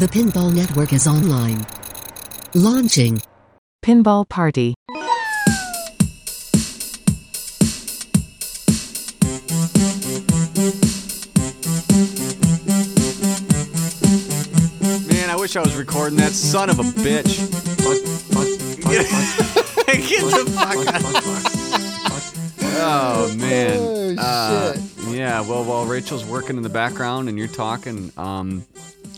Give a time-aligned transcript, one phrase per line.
[0.00, 1.66] The Pinball Network is online.
[2.54, 3.20] Launching.
[3.84, 4.74] Pinball Party.
[14.00, 17.40] Man, I wish I was recording that son of a bitch.
[18.90, 21.02] Get the fuck out.
[22.82, 23.76] Oh man.
[23.78, 24.82] Oh, Uh, shit.
[25.16, 25.40] yeah.
[25.40, 28.64] Well, while Rachel's working in the background and you're talking, um,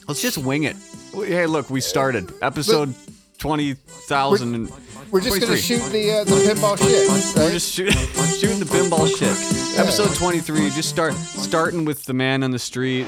[0.08, 0.76] let's just wing it.
[1.14, 2.94] Hey, look, we started episode
[3.38, 4.72] twenty thousand and.
[5.10, 5.60] We're just gonna 23.
[5.60, 7.36] shoot the uh, the pinball shit.
[7.36, 7.52] We're right?
[7.52, 9.78] just shoot, shooting the pinball shit.
[9.78, 10.70] Episode 23.
[10.70, 13.06] Just start starting with the man on the street.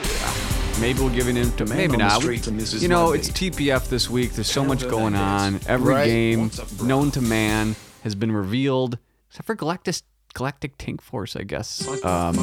[0.82, 2.20] Maybe we'll give it into maybe on the not.
[2.20, 2.82] street to Mrs.
[2.82, 3.20] You know, Monday.
[3.20, 4.32] it's TPF this week.
[4.34, 5.60] There's so much going on.
[5.66, 6.04] Every Right.
[6.06, 6.50] game
[6.82, 8.98] known to man has been revealed,
[9.30, 10.02] except for Galactus,
[10.34, 11.88] Galactic Tank Force, I guess.
[12.04, 12.36] Um,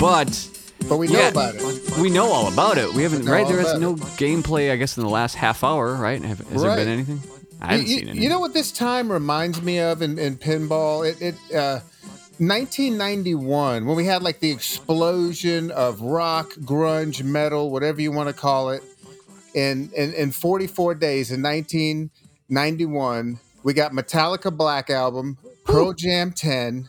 [0.00, 0.48] but
[0.88, 1.98] but we know yeah, about it.
[1.98, 2.92] we know all about it.
[2.92, 3.46] We haven't know right.
[3.46, 5.94] There is no gameplay, I guess, in the last half hour.
[5.94, 6.22] Right?
[6.22, 7.20] Have, has there been anything?
[7.60, 8.22] I haven't you, seen anything.
[8.22, 11.08] you know what this time reminds me of in, in pinball?
[11.08, 11.80] It, it uh,
[12.38, 18.34] 1991 when we had like the explosion of rock, grunge, metal, whatever you want to
[18.34, 18.82] call it.
[19.52, 26.88] In, in in 44 days in 1991, we got Metallica Black Album, Pearl Jam 10,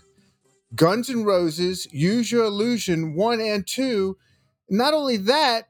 [0.75, 4.17] Guns N' Roses, Use Your Illusion 1 and 2.
[4.69, 5.67] Not only that,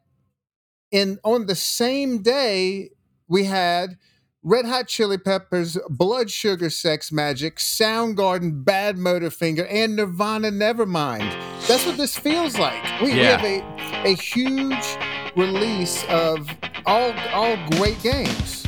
[0.91, 2.89] in on the same day
[3.27, 3.97] we had
[4.43, 11.31] Red Hot Chili Peppers, Blood Sugar Sex Magik, Soundgarden, Bad Motorfinger, and Nirvana Nevermind.
[11.67, 12.83] That's what this feels like.
[13.01, 13.61] We, we have a,
[14.03, 14.97] a huge
[15.35, 16.49] release of
[16.85, 18.65] all all great games.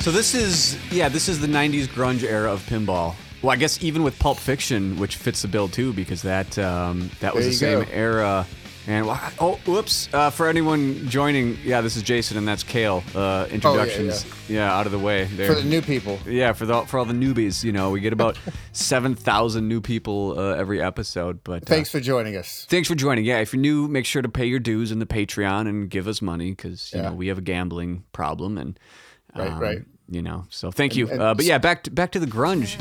[0.00, 3.14] So this is yeah, this is the '90s grunge era of pinball.
[3.42, 7.10] Well, I guess even with Pulp Fiction, which fits the bill too, because that um,
[7.20, 7.90] that was the same go.
[7.92, 8.46] era.
[8.86, 9.04] And
[9.38, 10.08] oh, whoops!
[10.14, 13.04] Uh, for anyone joining, yeah, this is Jason and that's Cale.
[13.14, 15.52] Uh, introductions, yeah, out of the way there.
[15.54, 16.18] For the new people.
[16.26, 18.38] yeah, for the for all the newbies, you know, we get about
[18.72, 21.44] seven thousand new people uh, every episode.
[21.44, 22.64] But uh, Thanks for joining us.
[22.70, 23.26] Thanks for joining.
[23.26, 26.08] Yeah, if you're new, make sure to pay your dues in the Patreon and give
[26.08, 27.10] us money because you Yeah.
[27.10, 28.80] know we have a gambling problem and
[29.36, 29.78] Right, um, right.
[30.10, 31.08] You know, so thank you.
[31.08, 32.78] uh, but yeah, back to, back to the grunge.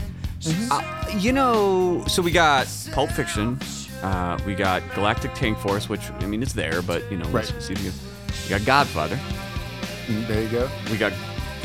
[0.72, 0.82] Uh,
[1.18, 3.60] you know, so we got Pulp Fiction,
[4.02, 7.52] uh, we got Galactic Tank Force, which I mean it's there, but you know, let's
[7.52, 7.62] Right.
[7.62, 9.20] see we, got Godfather,
[10.08, 10.70] Mm, There you go.
[10.90, 11.12] we got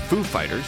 [0.09, 0.65] Foo Fighters.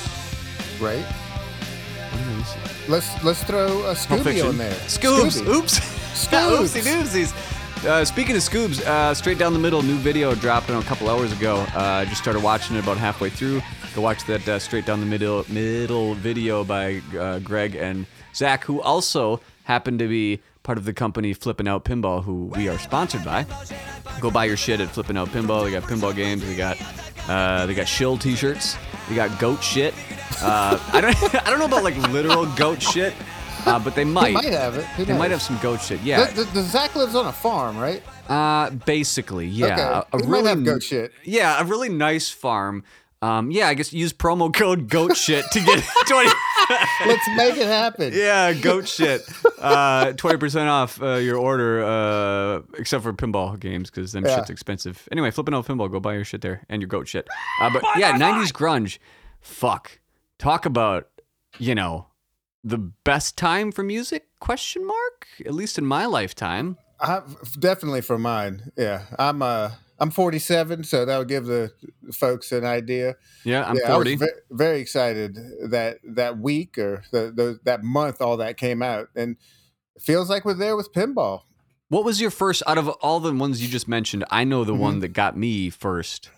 [0.81, 1.05] Right.
[1.05, 2.89] What is this?
[2.89, 4.71] Let's let's throw a Scooby on there.
[4.87, 5.41] Scoobs.
[5.41, 5.49] Scooby.
[5.57, 5.81] Oops.
[6.15, 6.59] Scoobs.
[6.59, 7.85] Oopsie doopsies.
[7.85, 11.33] Uh, speaking of Scoobs, uh, straight down the middle, new video dropped a couple hours
[11.33, 11.57] ago.
[11.75, 13.61] Uh, I just started watching it about halfway through.
[13.95, 18.65] Go watch that uh, straight down the middle middle video by uh, Greg and Zach,
[18.65, 22.79] who also happen to be part of the company Flipping Out Pinball, who we are
[22.79, 23.47] sponsored by.
[24.21, 25.65] Go buy your shit at Flipping Out Pinball.
[25.65, 26.45] They got pinball games.
[26.45, 26.77] They got
[27.29, 28.77] uh, they got shill T-shirts.
[29.09, 29.95] They got goat shit.
[30.43, 33.15] Uh, I don't I don't know about like literal goat shit,
[33.65, 34.29] uh, but they might.
[34.29, 34.85] He might have it.
[34.87, 36.01] Who They might have some goat shit.
[36.01, 36.25] Yeah.
[36.25, 38.03] The, the, the Zach lives on a farm, right?
[38.29, 40.03] Uh, basically, yeah.
[40.13, 40.25] okay.
[40.25, 41.13] he might have goat shit.
[41.25, 42.83] Yeah, a really nice farm.
[43.25, 46.29] Um, yeah, I guess use promo code goat shit to get 20
[47.07, 48.13] Let's make it happen.
[48.15, 49.23] Yeah, goat shit.
[49.59, 54.37] Uh, 20% off uh, your order uh, except for pinball games cuz them Yeah.
[54.37, 55.09] shit's expensive.
[55.13, 57.27] Anyway, flipping out pinball, go buy your shit there and your goat shit.
[57.61, 58.99] Uh, but yeah, 90s grunge.
[59.41, 60.01] Fuck.
[60.39, 61.09] Talk about,
[61.59, 62.07] you know,
[62.63, 64.27] the best time for music?
[64.41, 65.27] Question mark?
[65.47, 66.77] At least in my lifetime.
[67.01, 67.23] I,
[67.59, 68.71] definitely for mine.
[68.77, 71.73] Yeah, I'm uh I'm 47, so that would give the
[72.13, 73.15] folks an idea.
[73.45, 74.11] Yeah, I'm yeah, 40.
[74.11, 75.37] I was ve- very excited
[75.69, 79.37] that that week or the, the that month all that came out, and
[79.95, 81.43] it feels like we're there with pinball.
[81.91, 84.25] What was your first out of all the ones you just mentioned?
[84.31, 84.81] I know the Mm-hmm.
[84.83, 86.29] one that got me first.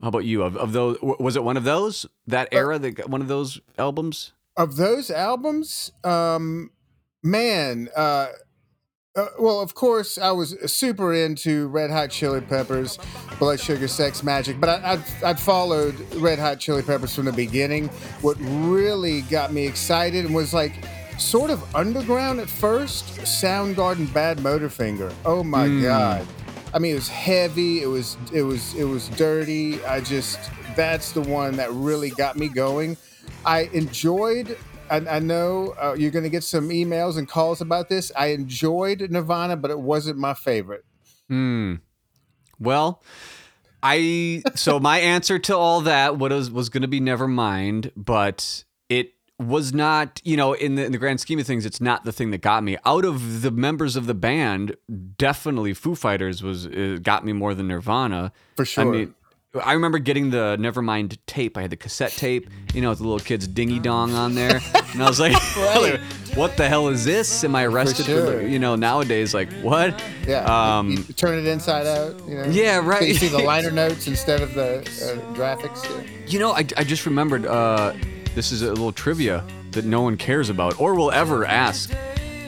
[0.00, 0.42] How about you?
[0.42, 3.60] Of, of those, was it one of those that era that got one of those
[3.78, 4.32] albums?
[4.56, 6.70] Of those albums, um,
[7.22, 8.28] man, uh,
[9.16, 12.98] uh, well, of course, I was super into Red Hot Chili Peppers,
[13.38, 17.32] Blood Sugar Sex Magik, but I, I'd, I'd followed Red Hot Chili Peppers from the
[17.32, 17.88] beginning.
[18.20, 20.74] What really got me excited and was like
[21.18, 25.12] sort of underground at first Soundgarden Bad Motorfinger.
[25.24, 26.26] Oh my God.
[26.74, 27.82] I mean, it was heavy.
[27.82, 29.82] It was it was it was dirty.
[29.84, 30.38] I just
[30.76, 32.98] that's the one that really got me going.
[33.46, 34.58] I enjoyed.
[34.90, 38.12] I, I know uh, you're going to get some emails and calls about this.
[38.16, 40.84] I enjoyed Nirvana, but it wasn't my favorite.
[41.28, 41.76] Hmm.
[42.58, 43.02] Well,
[43.82, 48.64] I so my answer to all that was was going to be never mind, but
[48.88, 50.20] it was not.
[50.24, 52.38] You know, in the in the grand scheme of things, it's not the thing that
[52.38, 52.78] got me.
[52.86, 54.76] Out of the members of the band,
[55.18, 58.32] definitely Foo Fighters was uh, got me more than Nirvana.
[58.56, 58.86] For sure.
[58.86, 59.14] I mean,
[59.64, 61.56] I remember getting the Nevermind tape.
[61.56, 64.60] I had the cassette tape, you know, with the little kid's dingy dong on there,
[64.92, 65.98] and I was like, Right.
[66.34, 67.44] "What the hell is this?
[67.44, 68.42] Am I arrested?" For sure.
[68.42, 70.02] the, you know, nowadays, like what?
[70.26, 70.44] Yeah.
[70.78, 72.20] Um, you, you turn it inside out.
[72.28, 72.44] You know.
[72.44, 73.00] Yeah, right.
[73.00, 75.84] So you see the liner notes instead of the uh, graphics.
[75.84, 76.26] Yeah.
[76.26, 77.46] You know, I, I just remembered.
[77.46, 77.92] Uh,
[78.34, 81.90] this is a little trivia that no one cares about or will ever ask.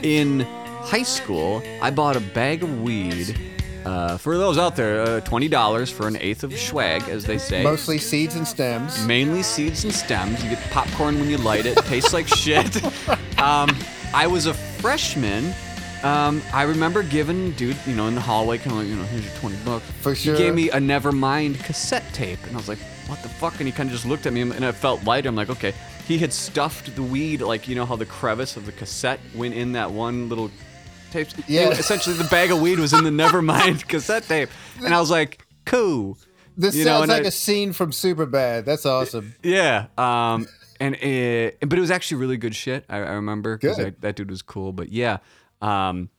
[0.03, 3.37] In high school, I bought a bag of weed.
[3.85, 7.37] Uh, for those out there, uh, twenty dollars for an eighth of swag, as they
[7.37, 7.63] say.
[7.63, 9.05] Mostly seeds and stems.
[9.05, 10.43] mainly seeds and stems.
[10.43, 11.77] You get popcorn when you light it.
[11.85, 12.81] Tastes like shit.
[13.39, 13.69] Um,
[14.13, 15.53] I was a freshman.
[16.03, 19.03] Um, I remember giving dude, you know, in the hallway, kind of like, you know,
[19.03, 19.85] here's your twenty bucks.
[20.01, 20.35] For sure.
[20.35, 23.53] He gave me a Nevermind cassette tape, and I was like, what the fuck?
[23.59, 25.29] And he kind of just looked at me, and I felt lighter.
[25.29, 25.73] I'm like, okay.
[26.05, 29.53] He had stuffed the weed, like you know how the crevice of the cassette went
[29.53, 30.51] in that one little
[31.11, 31.27] tape.
[31.47, 31.69] Yeah.
[31.69, 34.49] Essentially, the bag of weed was in the Nevermind cassette tape,
[34.83, 36.17] and I was like, cool.
[36.57, 38.65] This You sounds and like I- a scene from Superbad.
[38.65, 39.33] That's awesome.
[39.43, 39.87] Yeah.
[39.97, 40.47] Um,
[40.81, 42.85] and it, but it was actually really good shit.
[42.89, 44.71] I, I remember because that dude was cool.
[44.73, 45.17] But yeah,
[45.61, 46.09] um,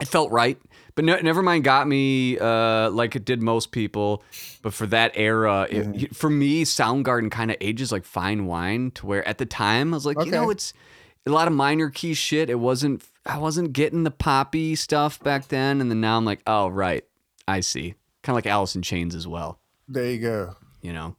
[0.00, 0.58] it felt right.
[0.94, 4.22] But ne- never mind, got me uh, like it did most people.
[4.62, 6.14] But for that era, it, Mm-hmm.
[6.14, 8.90] for me, Soundgarden kind of ages like fine wine.
[8.92, 10.72] To where at the time I was like, you know, it's
[11.26, 12.48] a lot of minor key shit.
[12.50, 13.02] It wasn't.
[13.26, 17.04] I wasn't getting the poppy stuff back then, and then now I'm like, oh right,
[17.46, 17.94] I see.
[18.22, 19.58] Kind of like Alice in Chains as well
[19.88, 20.56] There you go.
[20.82, 21.16] you know.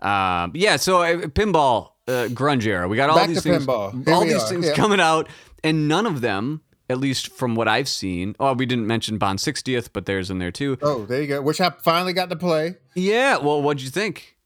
[0.00, 2.86] Um, yeah, so uh, pinball, uh, grunge era.
[2.88, 4.06] We got all Back these things, pinball.
[4.08, 4.74] All these are, things yeah.
[4.74, 5.28] coming out,
[5.64, 8.36] and none of them, at least from what I've seen.
[8.38, 10.78] Oh, we didn't mention Bond 60th, but there's in there too.
[10.82, 11.42] Oh, there you go.
[11.42, 12.76] Which I finally got to play.
[12.94, 13.38] Yeah.
[13.38, 14.36] Well, what'd you think?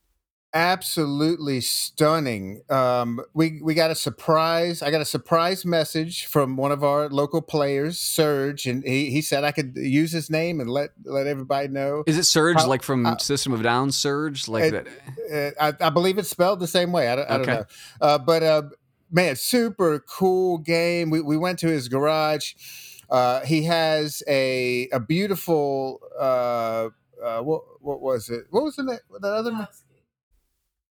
[0.54, 2.62] Absolutely stunning.
[2.70, 4.82] Um, we we got a surprise.
[4.82, 9.22] I got a surprise message from one of our local players, Serge, and he, he
[9.22, 12.04] said I could use his name and let let everybody know.
[12.06, 13.90] Is it Surge Uh, like from uh, System of Down?
[13.92, 14.86] Surge like it-
[15.28, 15.56] that?
[15.60, 17.08] Uh, I, I believe it's spelled the same way.
[17.08, 17.52] I don't, I don't Okay.
[17.54, 17.64] know,
[18.00, 18.62] uh, but uh,
[19.10, 21.10] man, super cool game.
[21.10, 22.54] We we went to his garage.
[23.10, 26.00] Uh, he has a a beautiful.
[26.18, 26.88] Uh,
[27.22, 28.46] uh, what what was it?
[28.50, 28.98] What was the name?
[29.20, 29.66] That other name?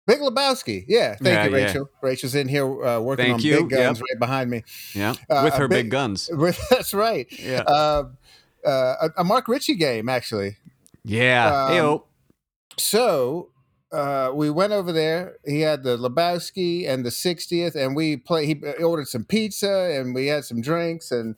[0.07, 0.83] Big Lebowski.
[0.87, 1.65] Yeah, thank Yeah, you, yeah.
[1.65, 1.89] Rachel.
[2.01, 3.57] Rachel's in here uh, working Thank on you.
[3.61, 4.05] big guns Yep.
[4.11, 4.63] right behind me.
[4.95, 6.29] Yeah, uh, with her big, big- guns.
[6.69, 7.27] That's right.
[7.39, 8.03] Yeah, Uh,
[8.65, 10.57] uh, a, a Mark Ritchie game, actually.
[11.03, 11.47] yeah.
[11.65, 12.03] um, Heyo.
[12.77, 13.49] So
[13.91, 15.37] uh, we went over there.
[15.45, 18.45] He had the Lebowski and the 60th, and we play.
[18.47, 19.69] He ordered some pizza,
[19.99, 21.35] and we had some drinks, and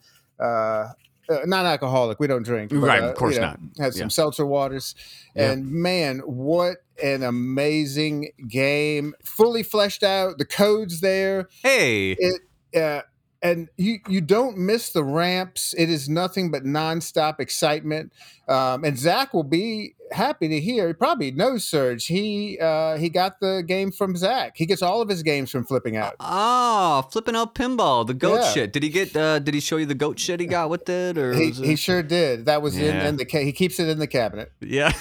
[1.28, 2.20] uh, uh, non-alcoholic.
[2.20, 3.58] We don't drink, but, Right, uh, of course you know, not.
[3.78, 4.08] Had some Yeah.
[4.08, 4.94] seltzer waters,
[5.34, 5.52] Yeah.
[5.52, 9.14] and man, what an amazing game!
[9.24, 10.38] Fully fleshed out.
[10.38, 12.12] The codes there Hey.
[12.18, 12.40] it
[12.80, 13.02] uh,
[13.42, 15.74] and you you don't miss the ramps.
[15.76, 18.12] It is nothing but nonstop excitement.
[18.48, 20.86] Um, and Zach will be happy to hear.
[20.88, 22.06] He probably knows Serge.
[22.06, 24.54] He uh, he got the game from Zach.
[24.56, 26.14] He gets all of his games from flipping out.
[26.20, 28.50] Oh, flipping out pinball, the goat Yeah.
[28.52, 28.72] shit.
[28.72, 29.14] Did he get?
[29.16, 31.56] Uh, did he show you the goat shit he got with it, or He, it-
[31.56, 32.46] he sure did.
[32.46, 34.50] That was in, in the ca- he keeps it in the cabinet.
[34.60, 34.92] yeah.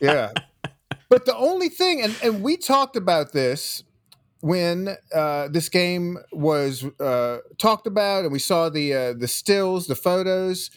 [0.00, 0.32] Yeah.
[1.08, 3.82] but the only thing, and, and we talked about this
[4.40, 9.86] when uh, this game was uh, talked about, and we saw the uh, the stills,
[9.86, 10.70] the photos.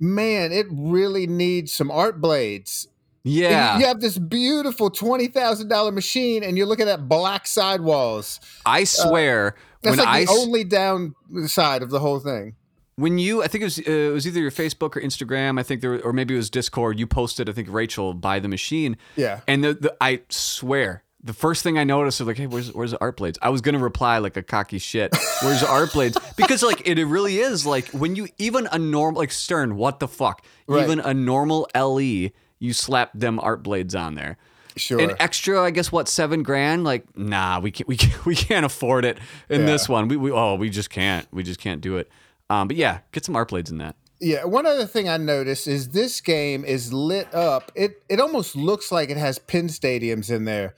[0.00, 2.88] Man, it really needs some art blades.
[3.22, 3.78] Yeah.
[3.78, 8.40] You have this beautiful twenty thousand dollar machine, and you're looking at black sidewalls.
[8.66, 11.14] I swear, That's when like I the only down
[11.46, 12.56] side of the whole thing.
[12.96, 15.58] when you, I think it was uh, it was either your Facebook or Instagram.
[15.58, 16.98] I think there, or maybe it was Discord.
[16.98, 19.40] You posted, I think Rachel by the machine, Yeah.
[19.48, 21.03] and the, the I swear.
[21.24, 23.62] The first thing I noticed was like, "Hey, where's where's the art blades?" I was
[23.62, 25.16] gonna reply like a cocky shit.
[25.42, 26.18] Where's the art blades?
[26.36, 30.08] Because like it, really is like when you even a normal like Stern, what the
[30.08, 30.44] fuck?
[30.66, 30.82] Right.
[30.82, 34.36] Even a normal LE, you slap them art blades on there.
[34.76, 35.00] Sure.
[35.00, 36.82] An extra, I guess, what seven grand?
[36.82, 39.66] Like, nah, we can't, we can't, we can't afford it in Yeah.
[39.68, 40.08] this one.
[40.08, 42.10] We, we, oh, we just can't, we just can't do it.
[42.50, 43.94] Um, but yeah, get some art blades in that.
[44.20, 47.70] Yeah, one other thing I noticed is this game is lit up.
[47.76, 50.74] It it almost looks like it has pin stadiums in there.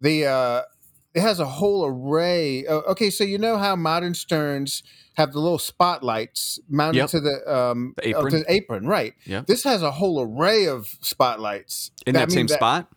[0.00, 0.62] The uh
[1.14, 2.66] it has a whole array.
[2.66, 4.82] Uh, okay, so you know how modern Sterns
[5.14, 7.10] have the little spotlights mounted Yep.
[7.10, 8.30] to the um The apron.
[8.30, 9.14] to the apron, right?
[9.24, 9.46] Yep.
[9.46, 12.88] This has a whole array of spotlights In that mean, same spot.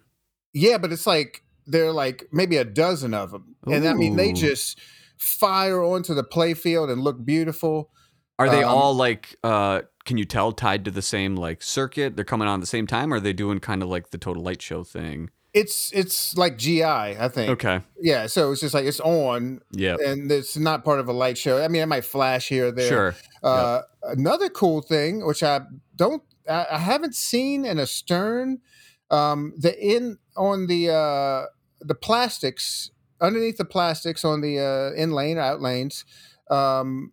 [0.53, 4.33] Yeah, but it's like they're like maybe a dozen of them, and I mean they
[4.33, 4.79] just
[5.17, 7.89] fire onto the play field and look beautiful.
[8.39, 12.15] Are they um, all like, uh, can you tell tied to the same like circuit?
[12.15, 14.17] They're coming on at the same time, or are they doing kind of like the
[14.17, 15.29] total light show thing?
[15.53, 17.49] It's it's like GI, I think.
[17.51, 17.81] Okay.
[17.99, 19.97] Yeah, so it's just like it's on, Yeah.
[20.05, 21.61] and it's not part of a light show.
[21.61, 22.87] I mean, it might flash here or there.
[22.87, 23.15] Sure.
[23.43, 25.61] Uh, Another cool thing, which I
[25.95, 28.59] don't, I, I haven't seen in a Stern,
[29.11, 31.45] Um, the in on the uh,
[31.81, 32.89] the plastics
[33.19, 36.05] underneath the plastics on the uh, in lane out lanes,
[36.49, 37.11] um,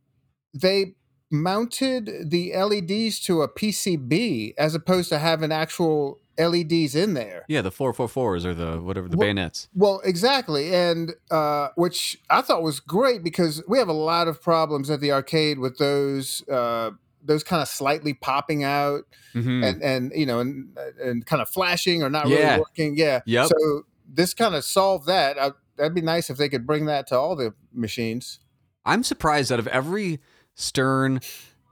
[0.54, 0.94] they
[1.30, 7.44] mounted the LEDs to a PCB as opposed to having actual LEDs in there.
[7.48, 9.68] Yeah, the 444s or the whatever the Well- bayonets.
[9.74, 14.40] Well, exactly, and uh, which I thought was great because we have a lot of
[14.42, 16.90] problems at the arcade with those uh,
[17.24, 19.02] those kind of slightly popping out
[19.32, 22.36] hmm and and you know and and kind of flashing or not Yeah.
[22.50, 22.96] really working.
[22.96, 23.20] Yeah.
[23.26, 23.48] Yep.
[23.48, 25.38] So this kind of solved that.
[25.38, 28.38] I, that'd be nice if they could bring that to all the machines.
[28.86, 30.18] I'm surprised out of every
[30.54, 31.20] Stern,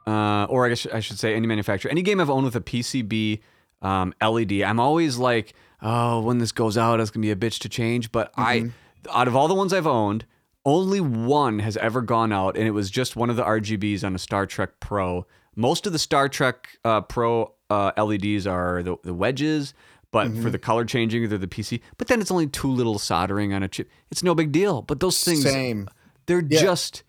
[0.06, 2.60] uh, or I guess I should say any manufacturer, any game I've owned with a
[2.60, 3.40] PCB
[3.82, 7.58] um, LED, I'm always like, oh, when this goes out, it's gonna be a bitch
[7.60, 8.10] to change.
[8.12, 8.70] But I,
[9.12, 10.24] out of all the ones I've owned,
[10.64, 14.14] only one has ever gone out, and it was just one of the RGBs on
[14.14, 15.26] a Star Trek Pro.
[15.54, 19.74] Most of the Star Trek uh, Pro uh, LEDs are the, the wedges,
[20.10, 21.80] but for the color changing, they're the PC.
[21.98, 23.88] But then it's only two little soldering on a chip.
[24.10, 24.82] It's no big deal.
[24.82, 25.88] But those things, Same.
[26.26, 26.60] they're Yeah.
[26.60, 27.02] just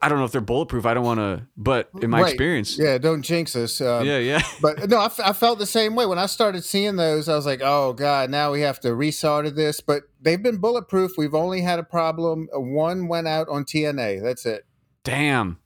[0.00, 0.86] I don't know if they're bulletproof.
[0.86, 2.32] I don't want to, but in my Right.
[2.32, 2.96] experience, Yeah.
[2.98, 3.80] Don't jinx us.
[3.80, 4.42] Um, yeah, yeah.
[4.62, 7.28] But no, I, f- I felt the same way when I started seeing those.
[7.28, 11.12] I was like, "Oh God, now we have to resolder this." But they've been bulletproof.
[11.18, 12.48] We've only had a problem.
[12.54, 14.22] Uh, One went out on TNA.
[14.22, 14.64] That's it.
[15.04, 15.58] Damn.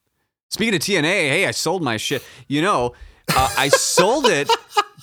[0.51, 2.25] Speaking of TNA, hey, I sold my shit.
[2.49, 2.95] You know,
[3.37, 4.51] uh, I sold it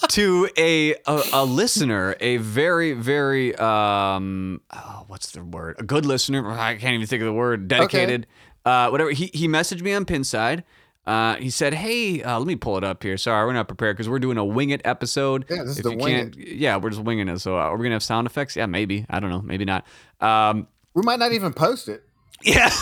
[0.10, 5.76] to a, a a listener, a very very um, oh, what's the word?
[5.80, 6.50] A good listener.
[6.52, 7.68] I can't even think of the word.
[7.68, 8.28] Dedicated.
[8.66, 9.12] Uh, whatever.
[9.12, 10.64] He he messaged me on Pinside.
[11.06, 13.16] Uh, he said, "Hey, uh, let me pull it up here.
[13.18, 15.46] Sorry, we're not prepared because we're doing a wing it episode.
[15.50, 17.40] Yeah, this is If the you wing can't- Yeah, we're just winging it.
[17.40, 18.56] So uh, are we gonna have sound effects?
[18.56, 19.06] Yeah, maybe.
[19.10, 19.42] I don't know.
[19.42, 19.86] Maybe not.
[20.20, 22.04] Um, We might not even post it.
[22.44, 22.70] yeah.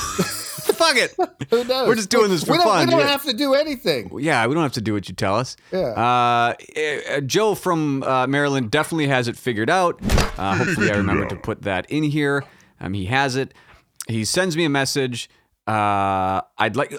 [0.63, 1.13] Fuck it.
[1.49, 1.87] Who knows?
[1.87, 3.07] We're just doing this for we don't, fun, We don't yeah.
[3.07, 4.09] have to do anything.
[4.19, 5.57] Yeah, we don't have to do what you tell us.
[5.71, 5.79] Yeah.
[5.87, 9.99] Uh, eh, Joe from uh, Maryland definitely has it figured out.
[10.37, 12.45] Uh, hopefully, I remember to put that in here.
[12.79, 13.53] Um, he has it.
[14.07, 15.29] He sends me a message.
[15.67, 16.93] Uh, I'd like.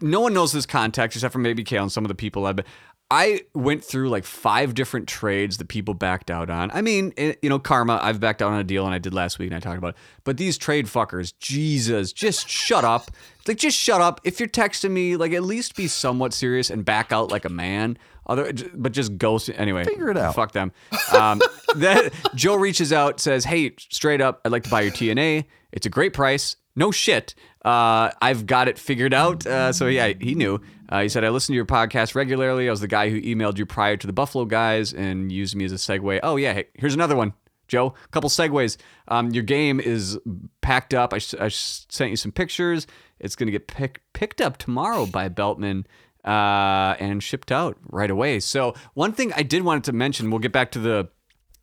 [0.00, 2.56] No one knows this context except for maybe Cale and some of the people I've
[2.56, 2.66] been.
[3.10, 6.72] I went through like five different trades that people backed out on.
[6.72, 8.00] I mean, eh, you know, karma.
[8.02, 9.90] I've backed out on a deal, and I did last week, and I talked about
[9.90, 9.96] it.
[10.24, 13.12] But these trade fuckers, Jesus, just shut up.
[13.46, 14.20] Like, just shut up.
[14.24, 17.48] If you're texting me, like, at least be somewhat serious and back out like a
[17.48, 17.96] man.
[18.26, 19.48] Other, but just ghost.
[19.54, 20.34] Anyway, figure it out.
[20.34, 20.72] Fuck them.
[21.12, 21.40] Um,
[21.76, 25.44] that Joe reaches out, says, "Hey, straight up, I'd like to buy your TNA.
[25.70, 26.56] It's a great price.
[26.74, 27.36] No shit.
[27.66, 29.44] Uh, I've got it figured out.
[29.44, 30.60] Uh, so yeah, he knew.
[30.88, 32.68] Uh, he said, I listen to your podcast regularly.
[32.68, 35.64] I was the guy who emailed you prior to the Buffalo guys and used me
[35.64, 36.20] as a segue.
[36.22, 37.34] Oh, yeah, hey, here's another one,
[37.66, 37.94] Joe.
[38.04, 38.76] A couple segues.
[39.08, 40.16] Um, your game is
[40.60, 41.12] packed up.
[41.12, 42.86] I, I sent you some pictures.
[43.18, 45.86] It's going to get pick, picked up tomorrow by Beltmann
[46.24, 48.38] uh, and shipped out right away.
[48.38, 51.08] So, one thing I did want to mention, we'll get back to the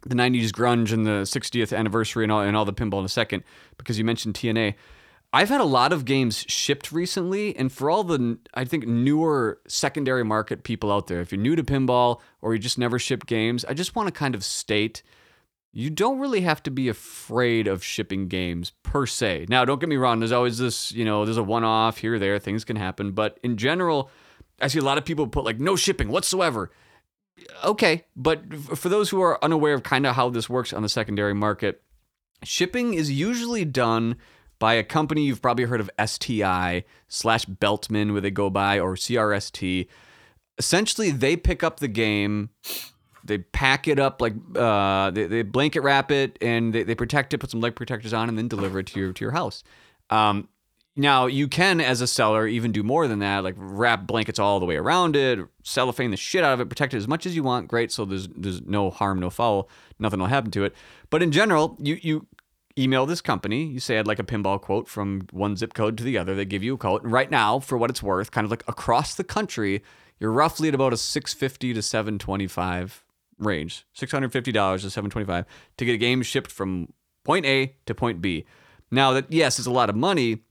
[0.05, 3.09] the 90s grunge and the 60th anniversary and all, and all the pinball in a
[3.09, 3.41] second
[3.77, 4.75] because you mentioned TNA.
[5.35, 9.59] I've had a lot of games shipped recently, and for all the, I think, newer
[9.67, 13.25] secondary market people out there, if you're new to pinball or you just never shipped
[13.25, 15.01] games, I just want to kind of state
[15.75, 19.47] you don't really have to be afraid of shipping games per se.
[19.49, 22.13] Now, don't get me wrong, there's always this, you know, there's a one off here
[22.13, 24.11] or there, things can happen, but in general,
[24.61, 26.69] I see a lot of people put like no shipping whatsoever
[27.63, 30.89] okay, but for those who are unaware of kind of how this works on the
[30.89, 31.81] secondary market,
[32.43, 34.17] shipping is usually done
[34.63, 38.95] by a company you've probably heard of STI slash Beltmann, where they go by, or
[38.95, 39.89] CRST.
[40.57, 42.49] Essentially, they pick up the game,
[43.25, 47.33] they pack it up like uh, they, they blanket wrap it, and they, they protect
[47.33, 49.65] it, put some leg protectors on, and then deliver it to your to your house.
[50.09, 50.47] Um,
[50.95, 54.61] now you can, as a seller, even do more than that, like wrap blankets all
[54.61, 57.35] the way around it, cellophane the shit out of it, protect it as much as
[57.35, 57.67] you want.
[57.67, 59.67] Great, so there's there's no harm, no foul,
[59.99, 60.73] nothing will happen to it.
[61.09, 62.27] But in general, you you
[62.77, 66.03] email this company, you say I'd like a pinball quote from one zip code to
[66.03, 66.35] the other.
[66.35, 68.63] They give you a quote, and right now, for what it's worth, kind of like
[68.67, 69.83] across the country,
[70.19, 73.03] you're roughly at about a six fifty to seven twenty five
[73.37, 75.45] range, six hundred fifty dollars to seven twenty five
[75.77, 76.91] to get a game shipped from
[77.23, 78.45] point A to point B.
[78.91, 80.43] Now that yes, it's a lot of money.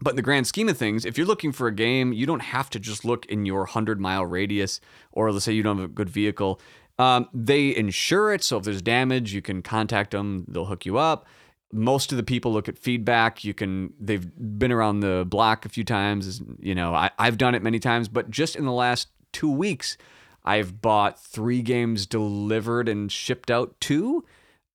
[0.00, 2.40] But in the grand scheme of things, if you're looking for a game, you don't
[2.40, 4.80] have to just look in your 100 mile radius,
[5.12, 6.58] or let's say you don't have a good vehicle.
[6.98, 10.46] Um, they insure it, so if there's damage, you can contact them.
[10.48, 11.26] They'll hook you up.
[11.72, 13.44] Most of the people look at feedback.
[13.44, 13.94] You can.
[13.98, 14.26] They've
[14.58, 16.42] been around the block a few times.
[16.60, 19.96] You know, I, I've done it many times, but just in the last two weeks,
[20.44, 24.24] I've bought three games delivered and shipped out two.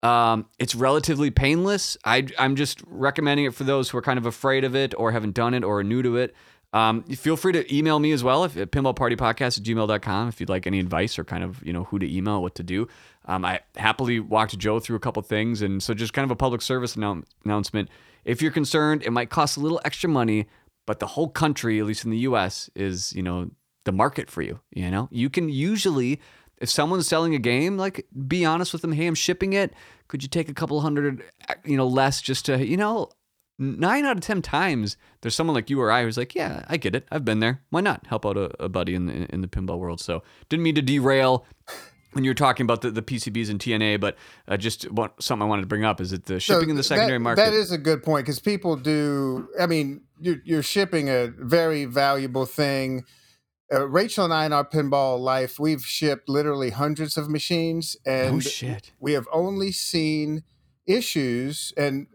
[0.03, 1.97] Um, it's relatively painless.
[2.05, 5.11] I, I'm just recommending it for those who are kind of afraid of it or
[5.11, 6.35] haven't done it or are new to it.
[6.73, 10.49] Um, feel free to email me as well if at pinballpartypodcast at gmail.com if you'd
[10.49, 12.87] like any advice or kind of, you know, who to email, what to do.
[13.25, 15.61] Um, I happily walked Joe through a couple things.
[15.61, 17.89] And so just kind of a public service annou- announcement.
[18.25, 20.47] If you're concerned, it might cost a little extra money,
[20.85, 23.49] but the whole country, at least in the US, is, you know,
[23.85, 24.59] the market for you.
[24.71, 26.19] You know, you can usually,
[26.57, 28.91] if someone's selling a game, like be honest with them.
[28.91, 29.73] Hey, I'm shipping it.
[30.09, 31.23] Could you take a couple hundred,
[31.63, 33.09] you know, less just to, you know,
[33.59, 36.77] nine out of ten times there's someone like you or I who's like, yeah, I
[36.77, 37.07] get it.
[37.11, 37.61] I've been there.
[37.69, 39.99] Why not help out a, a buddy in the in the pinball world?
[39.99, 41.45] So didn't mean to derail
[42.17, 45.45] when you were talking about the, the PCBs and TNA, but uh, just what, something
[45.45, 47.41] I wanted to bring up is that the So shipping in the secondary that, market.
[47.41, 49.47] That is a good point because people do.
[49.59, 53.05] I mean, you're, you're shipping a very valuable thing.
[53.71, 58.43] Uh, Rachel and I, in our pinball life, we've shipped literally hundreds of machines, and
[58.43, 60.43] oh we have only seen
[60.87, 61.71] issues.
[61.77, 62.07] And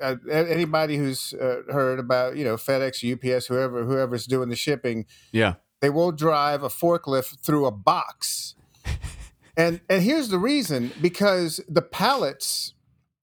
[0.00, 5.06] uh, anybody who's uh, heard about, you know, FedEx, UPS, whoever, whoever's doing the shipping,
[5.32, 8.54] Yeah, they will drive a forklift through a box.
[9.56, 12.74] and and here's the reason because the pallets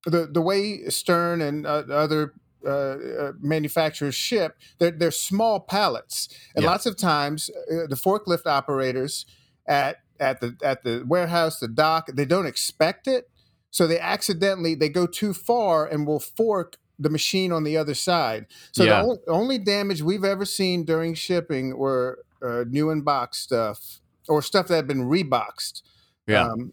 [0.06, 2.34] the the way Stern and uh, other
[2.66, 6.72] uh, uh, manufacturers ship they're, they're small pallets and Yeah.
[6.72, 9.26] lots of times uh, the forklift operators
[9.68, 13.30] at at the at the warehouse the dock they don't expect it
[13.74, 17.94] so they accidentally they go too far and will fork the machine on the other
[17.94, 19.02] side so Yeah.
[19.02, 24.00] the o- only damage we've ever seen during shipping were uh, new in box stuff
[24.30, 25.82] or stuff that had been reboxed
[26.28, 26.48] yeah.
[26.48, 26.72] um,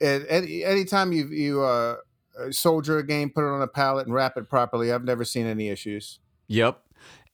[0.00, 1.96] and any anytime you you uh,
[2.38, 5.24] uh, soldier a game, put it on a pallet and wrap it properly, I've never
[5.24, 6.18] seen any issues.
[6.48, 6.80] Yep.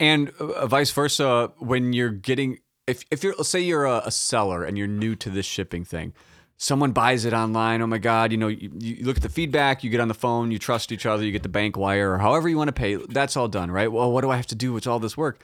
[0.00, 4.64] And uh, vice versa, when you're getting, if, if you're, say you're a, a seller
[4.64, 6.14] and you're new to this shipping thing,
[6.58, 7.80] someone buys it online.
[7.80, 10.14] Oh my God, you know, you, you look at the feedback, you get on the
[10.14, 12.72] phone, you trust each other, you get the bank wire or however you want to
[12.72, 12.96] pay.
[12.96, 13.90] That's all done, right?
[13.90, 14.72] Well, what do I have to do?
[14.72, 15.40] with all this work.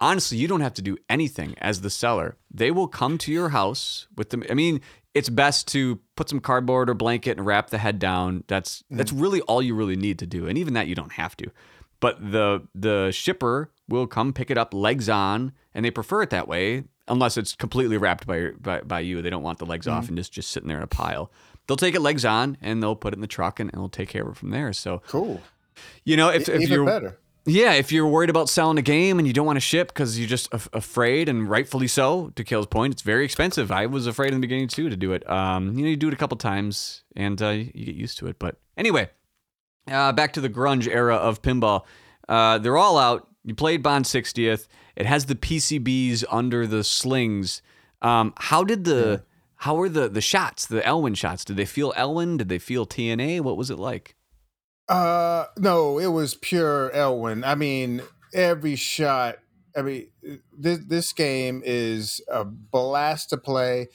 [0.00, 2.36] Honestly, you don't have to do anything as the seller.
[2.50, 4.42] They will come to your house with them.
[4.50, 4.80] I mean,
[5.14, 8.44] it's best to put some cardboard or blanket and wrap the head down.
[8.46, 8.96] That's mm-hmm.
[8.96, 10.46] that's really all you really need to do.
[10.46, 11.50] And even that you don't have to.
[12.00, 16.30] But the the shipper will come pick it up legs on, and they prefer it
[16.30, 19.22] that way unless it's completely wrapped by by, by you.
[19.22, 21.30] They don't want the legs off and just just sitting there in a pile.
[21.66, 23.88] They'll take it legs on and they'll put it in the truck and, and they'll
[23.88, 24.72] take care of it from there.
[24.72, 25.40] So Cool.
[26.04, 27.18] you know if, if you're better.
[27.44, 30.18] yeah, if you're worried about selling a game and you don't want to ship because
[30.18, 33.70] you're just af- afraid, and rightfully so, to Cale's point, it's very expensive.
[33.72, 35.28] I was afraid in the beginning too to do it.
[35.28, 38.26] Um, you know, you do it a couple times and uh, you get used to
[38.28, 38.38] it.
[38.38, 39.10] But anyway,
[39.90, 41.82] uh, back to the grunge era of pinball.
[42.28, 43.28] Uh, they're all out.
[43.44, 44.66] You played Bond 60th.
[44.96, 47.62] It has the PCBs under the slings.
[48.02, 49.24] Um, how did the
[49.56, 51.44] how were the the shots, the Elwin shots?
[51.44, 52.36] Did they feel Elwin?
[52.36, 53.40] Did they feel TNA?
[53.42, 54.16] What was it like?
[54.88, 57.44] Uh, no, it was pure Elwin.
[57.44, 59.36] I mean, every shot.
[59.76, 60.08] I mean,
[60.56, 63.88] this this game is a blast to play.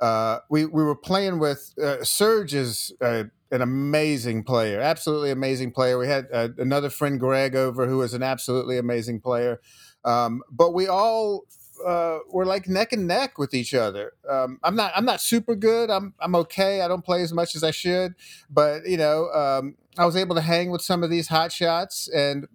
[0.00, 5.72] Uh, we we were playing with uh, Serge is uh, an amazing player, absolutely amazing
[5.72, 5.98] player.
[5.98, 9.60] We had uh, another friend Greg over who was an absolutely amazing player,
[10.04, 11.44] um, but we all
[11.86, 14.12] uh, were like neck and neck with each other.
[14.28, 15.90] Um, I'm not I'm not super good.
[15.90, 16.82] I'm I'm okay.
[16.82, 18.14] I don't play as much as I should,
[18.50, 22.08] but you know, um, I was able to hang with some of these hot shots
[22.08, 22.46] and.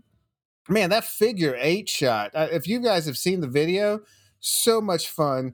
[0.68, 2.32] Man, that figure eight shot.
[2.34, 4.00] uh, If you guys have seen the video,
[4.40, 5.54] so much fun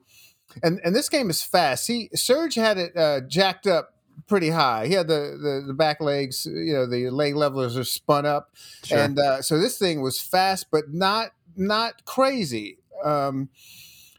[0.63, 1.83] and and this game is fast.
[1.83, 3.93] See, Surge had it uh, jacked up
[4.27, 4.87] pretty high.
[4.87, 8.51] He had the, the the back legs, you know, the leg levelers are spun up,
[8.85, 8.99] Sure.
[8.99, 12.77] and uh, so this thing was fast, but not not crazy.
[13.03, 13.49] Um,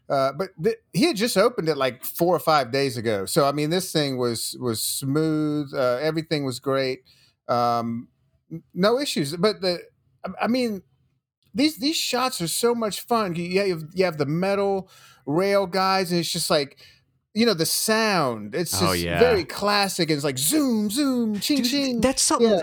[0.09, 3.25] uh, but th- he had just opened it like four or five days ago.
[3.25, 5.73] So I mean, this thing was was smooth.
[5.73, 6.99] Uh, everything was great.
[7.47, 8.09] Um,
[8.73, 9.35] no issues.
[9.37, 9.79] But the
[10.25, 10.83] I- I mean,
[11.53, 13.35] these these shots are so much fun.
[13.35, 14.89] You, you have you have the metal
[15.25, 16.77] rail guys, and it's just like.
[17.35, 19.17] You know the sound; it's just Oh, yeah.
[19.17, 20.11] very classic.
[20.11, 21.99] It's like zoom, zoom, ching, Dude, ching.
[21.99, 22.47] That's something.
[22.47, 22.61] Yeah.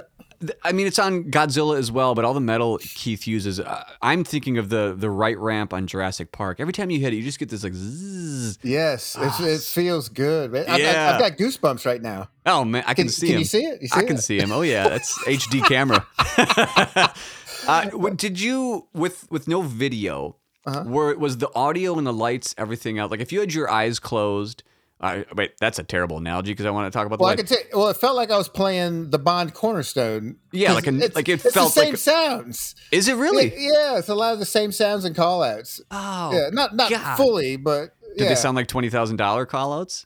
[0.62, 3.61] I mean, it's on Godzilla as well, but all the metal Keith uses.
[3.61, 6.61] Uh, I'm thinking of the the right ramp on Jurassic Park.
[6.61, 8.59] Every time you hit it, you just get this like zzz.
[8.62, 10.57] Yes, it's, it feels good.
[10.57, 11.11] I've, Ah, Yeah.
[11.12, 12.29] I've got goosebumps right now.
[12.46, 13.38] Oh man, I can, Can, see can him.
[13.40, 13.83] you see it?
[13.83, 14.22] You see I can it?
[14.22, 14.50] see him.
[14.50, 16.07] Oh yeah, that's HD camera.
[17.68, 20.37] uh, did you with with no video?
[20.66, 20.85] Uh-huh.
[20.87, 23.11] Were was the audio and the lights everything out?
[23.11, 24.62] Like if you had your eyes closed.
[25.00, 27.36] Uh, wait, that's a terrible analogy because I want to talk about the Well, I
[27.36, 27.70] could take.
[27.74, 30.36] Well, it felt like I was playing the Bond Cornerstone.
[30.52, 32.74] Yeah, like a- it's, like it it's felt the same like- sounds.
[32.92, 33.46] Is it really?
[33.56, 35.80] Yeah, it's a lot of the same sounds and call outs.
[35.90, 37.16] Oh, yeah, not not God.
[37.16, 40.04] fully, but Did they sound like twenty thousand dollar call outs?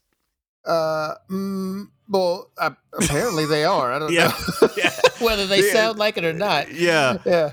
[0.65, 3.93] Uh, mm, well, uh, apparently they are.
[3.93, 4.33] I don't Yeah.
[4.63, 4.93] know Yeah.
[5.21, 5.73] whether they Yeah.
[5.73, 6.73] sound like it or not.
[6.73, 7.19] Yeah.
[7.27, 7.53] Yeah.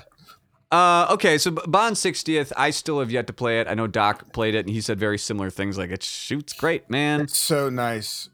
[0.72, 3.68] Uh, okay, so Bond 60th, I still have yet to play it.
[3.68, 6.88] I know Doc played it, and he said very similar things, like it shoots great,
[6.88, 7.20] man.
[7.20, 8.30] It's So nice.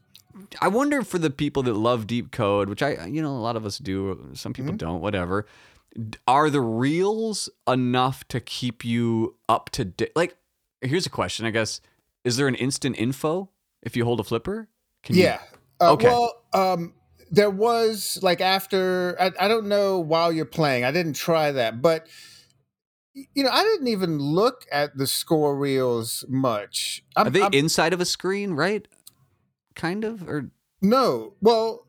[0.61, 3.57] I wonder for the people that love Deep Code, which I, you know, a lot
[3.57, 4.29] of us do.
[4.35, 5.01] Some people don't.
[5.01, 5.45] Whatever.
[6.27, 10.13] Are the reels enough to keep you up to date?
[10.15, 10.37] Like,
[10.81, 11.45] here's a question.
[11.45, 11.81] I guess:
[12.23, 13.49] Is there an instant info
[13.81, 14.69] if you hold a flipper?
[15.03, 15.41] Can you- Yeah.
[15.81, 16.07] Uh, Okay.
[16.07, 16.93] Well, um,
[17.31, 20.83] there was like after I, I don't know while you're playing.
[20.83, 22.07] I didn't try that, but
[23.13, 27.03] you know, I didn't even look at the score reels much.
[27.15, 28.87] I'm, Are they I'm- inside of a screen, right?
[29.75, 30.49] Kind of, or
[30.81, 31.33] no.
[31.41, 31.85] Well,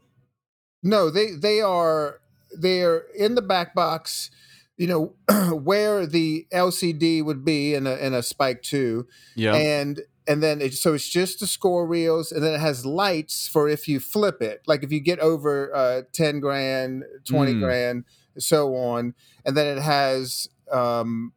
[0.83, 1.11] no.
[1.11, 2.20] They they are
[2.57, 4.31] they are in the back box.
[4.76, 5.14] You know
[5.55, 9.07] where the LCD would be in a in a Spike Two.
[9.37, 9.55] yeah.
[9.55, 10.00] and
[10.31, 13.69] and then it, so it's just the score reels and then it has lights for
[13.69, 17.61] if you flip it like if you get over uh, 10 grand 20 Mm.
[17.61, 18.05] grand
[18.38, 19.14] so on
[19.45, 21.33] and then it has um,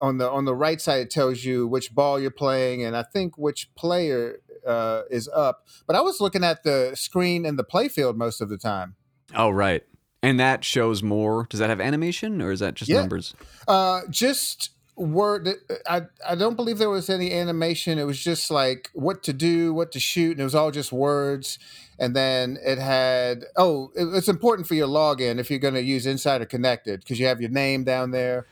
[0.00, 3.02] on the on the right side it tells you which ball you're playing and i
[3.02, 7.64] think which player uh, is up but i was looking at the screen in the
[7.64, 8.94] playfield most of the time
[9.34, 9.82] oh, right.
[10.24, 11.46] And that shows more.
[11.50, 13.00] Does that have animation, or is that just Yeah.
[13.00, 13.34] numbers?
[13.66, 15.48] Uh, just word.
[15.88, 17.98] I I don't believe there was any animation.
[17.98, 20.92] It was just like what to do, what to shoot, and it was all just
[20.92, 21.58] words.
[21.98, 25.82] And then it had oh, it- it's important for your login if you're going to
[25.82, 28.46] use Insider Connected because you have your name down there.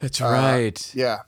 [0.00, 0.94] That's Uh, right.
[0.94, 1.18] Yeah,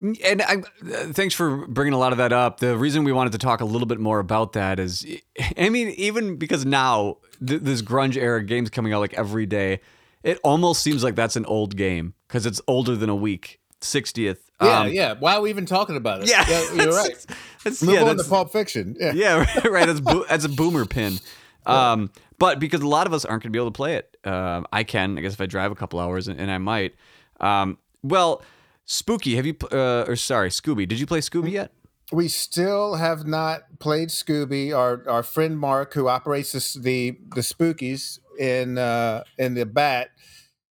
[0.00, 2.60] And I, uh, thanks for bringing a lot of that up.
[2.60, 5.04] The reason we wanted to talk a little bit more about that is,
[5.58, 9.80] I mean, even because now th- this grunge era games coming out like every day,
[10.28, 13.60] it almost seems like that's an old game because it's older than a week.
[13.80, 14.38] 60th.
[14.60, 15.14] yeah, Um, yeah.
[15.18, 16.28] Why are we even talking about it?
[16.28, 17.26] Yeah, you're right.
[17.64, 18.96] That's, Move yeah, on to Pulp Fiction.
[18.98, 19.86] Yeah, yeah, right, right.
[19.86, 21.18] That's bo- that's a boomer pin.
[21.64, 24.16] Um, but because a lot of us aren't going to be able to play it,
[24.24, 25.16] um, I can.
[25.16, 26.94] I guess if I drive a couple hours, and, and I might.
[27.40, 28.42] Um, well,
[28.84, 29.54] Spooky, have you?
[29.70, 31.72] Uh, or sorry, Scooby, did you play Scooby yet?
[32.10, 34.76] we still have not played Scooby.
[34.76, 40.08] Our our friend Mark, who operates the the Spookies in uh, in the Bat,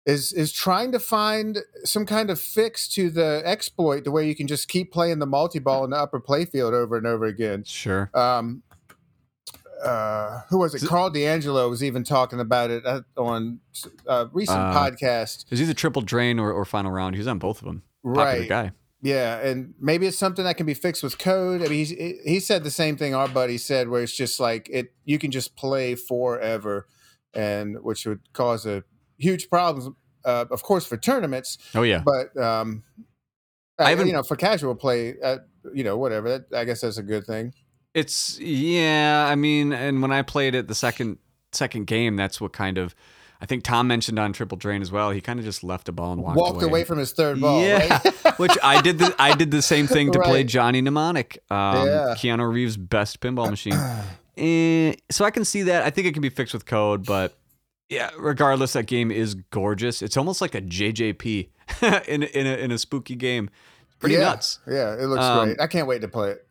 [0.05, 4.35] is is trying to find some kind of fix to the exploit, the way you
[4.35, 7.63] can just keep playing the multi ball in the upper playfield over and over again.
[7.63, 8.09] Sure.
[8.13, 8.63] Um,
[9.83, 10.79] uh, who was it?
[10.81, 12.83] So- Karl DeAngelo was even talking about it
[13.17, 13.59] on
[14.07, 15.45] a recent Uh, podcast.
[15.51, 17.15] Is either Triple Drain or, or Final Round?
[17.15, 17.83] He's on both of them.
[18.03, 18.49] Popular Right.
[18.49, 18.71] guy.
[19.01, 21.61] Yeah, and maybe it's something that can be fixed with code.
[21.61, 24.67] I mean, he he said the same thing our buddy said, where it's just like
[24.71, 26.87] it you can just play forever,
[27.35, 28.83] and which would cause a
[29.17, 29.89] huge problems,
[30.25, 32.03] uh, of course, for tournaments, Oh yeah.
[32.05, 32.83] but um,
[33.77, 35.37] I haven't- you know, for casual play, uh,
[35.73, 36.29] you know, whatever.
[36.29, 37.53] That, I guess that's a good thing.
[37.93, 39.25] It's yeah.
[39.29, 41.17] I mean, and when I played it the second
[41.53, 42.93] second game, that's what kind of.
[43.41, 45.11] I think Tom mentioned on Triple Drain as well.
[45.11, 46.83] He kind of just left a ball and walked, Walked away.
[46.85, 47.61] from his third ball.
[47.61, 48.15] yeah, right?
[48.39, 48.97] which I did.
[48.99, 52.15] The, I did the same thing to play Johnny Mnemonic, um, Yeah.
[52.17, 53.77] Keanu Reeves' best pinball machine.
[54.37, 55.83] Eh, so I can see that.
[55.83, 57.37] I think it can be fixed with code, but
[57.89, 60.01] yeah, regardless, that game is gorgeous.
[60.01, 61.49] It's almost like a JJP
[62.07, 63.49] in a, in a in a spooky game.
[63.99, 64.21] Pretty yeah.
[64.25, 64.59] nuts.
[64.67, 65.61] Yeah, it looks Um, great.
[65.61, 66.45] I can't wait to play it.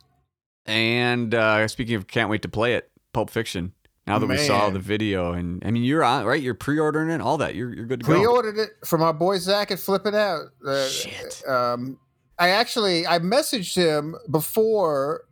[0.66, 2.90] And uh, speaking of, can't wait to play it.
[3.12, 3.72] Pulp Fiction.
[4.06, 6.42] Now that we saw the video, and I mean, you're on right.
[6.42, 7.54] You're pre-ordering it, all that.
[7.54, 8.12] You're you're good to go.
[8.12, 10.48] Pre-ordered it from our boy Zach at Flip It Out.
[10.66, 11.42] Uh, Shit.
[11.48, 11.98] Um,
[12.38, 15.22] I actually I messaged him before,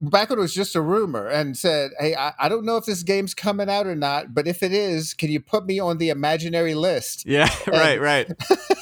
[0.00, 2.86] back when it was just a rumor, and said, "Hey, I, I don't know if
[2.86, 5.98] this game's coming out or not, but if it is, can you put me on
[5.98, 8.30] the imaginary list?" Yeah, right, right.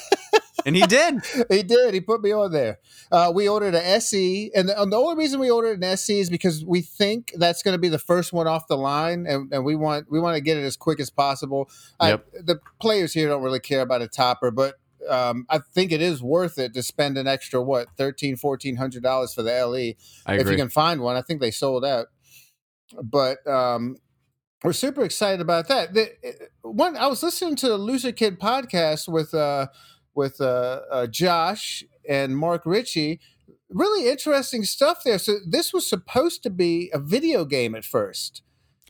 [0.65, 1.15] and he did.
[1.49, 1.93] he did.
[1.93, 2.79] He put me on there.
[3.11, 6.19] Uh, we ordered an SE, and the, and the only reason we ordered an SE
[6.19, 9.51] is because we think that's going to be the first one off the line, and,
[9.53, 11.69] and we want we want to get it as quick as possible.
[12.01, 12.25] Yep.
[12.33, 14.75] I, the players here don't really care about a topper, but
[15.07, 19.03] um, I think it is worth it to spend an extra what thirteen, fourteen hundred
[19.03, 19.93] dollars for the LE
[20.25, 21.15] I if you can find one.
[21.15, 22.07] I think they sold out,
[23.01, 23.97] but um,
[24.63, 25.93] we're super excited about that.
[25.93, 26.11] The,
[26.61, 29.67] one, I was listening to the Loser Kid podcast with uh,
[30.13, 33.19] with uh, uh, Josh and Mark Ritchie.
[33.69, 35.19] Really interesting stuff there.
[35.19, 38.41] So this was supposed to be a video game at first.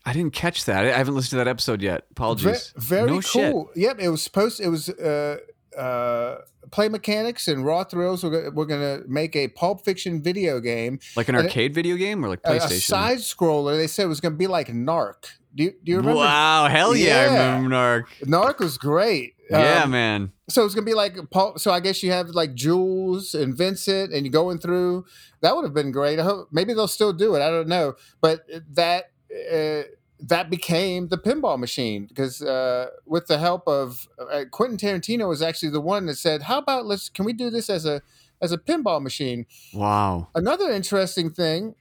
[0.05, 0.85] I didn't catch that.
[0.85, 2.05] I haven't listened to that episode yet.
[2.11, 2.73] Apologies.
[2.77, 3.51] very no Shit.
[3.51, 3.69] cool.
[3.75, 4.59] Yep, it was supposed.
[4.61, 5.37] It was uh,
[5.77, 6.35] uh,
[6.71, 8.23] Play Mechanix and Raw Thrills.
[8.23, 10.99] We're, go- we're going to make a Pulp Fiction video game.
[11.15, 12.81] Like an And it- arcade video game or like A, a PlayStation?
[12.81, 13.75] side scroller.
[13.77, 15.31] They said it was going to be like Narc.
[15.55, 16.19] Do you, do you remember?
[16.19, 17.23] Wow, hell yeah, I
[17.55, 18.03] remember Narc.
[18.23, 19.33] Narc was great.
[19.49, 20.31] Yeah, Um, man.
[20.47, 21.57] So it's gonna be like Paul.
[21.57, 25.05] So I guess you have like Jules and Vincent, and you're going through.
[25.41, 26.19] That would have been great.
[26.19, 27.41] I hope maybe they'll still do it.
[27.41, 29.05] I don't know, but that
[29.51, 35.27] uh, that became the pinball machine because uh, with the help of uh, Quentin Tarantino
[35.29, 38.01] was actually the one that said, "How about let's can we do this as a
[38.41, 40.27] as a pinball machine?" Wow.
[40.35, 41.75] Another interesting thing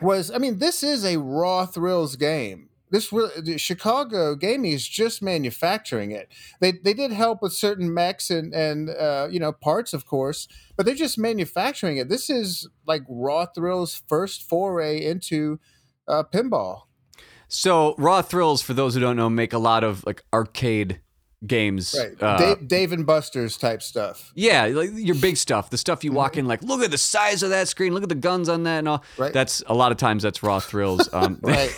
[0.00, 2.70] was, I mean, this is a raw thrills game.
[2.90, 3.12] This
[3.58, 6.28] Chicago Gaming is just manufacturing it.
[6.60, 10.48] They they did help with certain mechs and and uh, you know parts, of course,
[10.74, 12.08] but they're just manufacturing it.
[12.08, 15.60] This is like Raw Thrills' first foray into
[16.06, 16.87] uh, pinball.
[17.48, 21.00] So Raw Thrills, for those who don't know, make a lot of like arcade
[21.46, 21.94] games.
[21.96, 22.20] Right.
[22.22, 24.32] Uh, Dave, Dave and Buster's type stuff.
[24.34, 27.44] Yeah, like your big stuff, the stuff you walk in, like, look at the size
[27.44, 29.04] of that screen, look at the guns on that, and all.
[29.16, 29.32] Right.
[29.32, 31.08] That's a lot of times that's raw thrills.
[31.18, 31.72] Um, Right.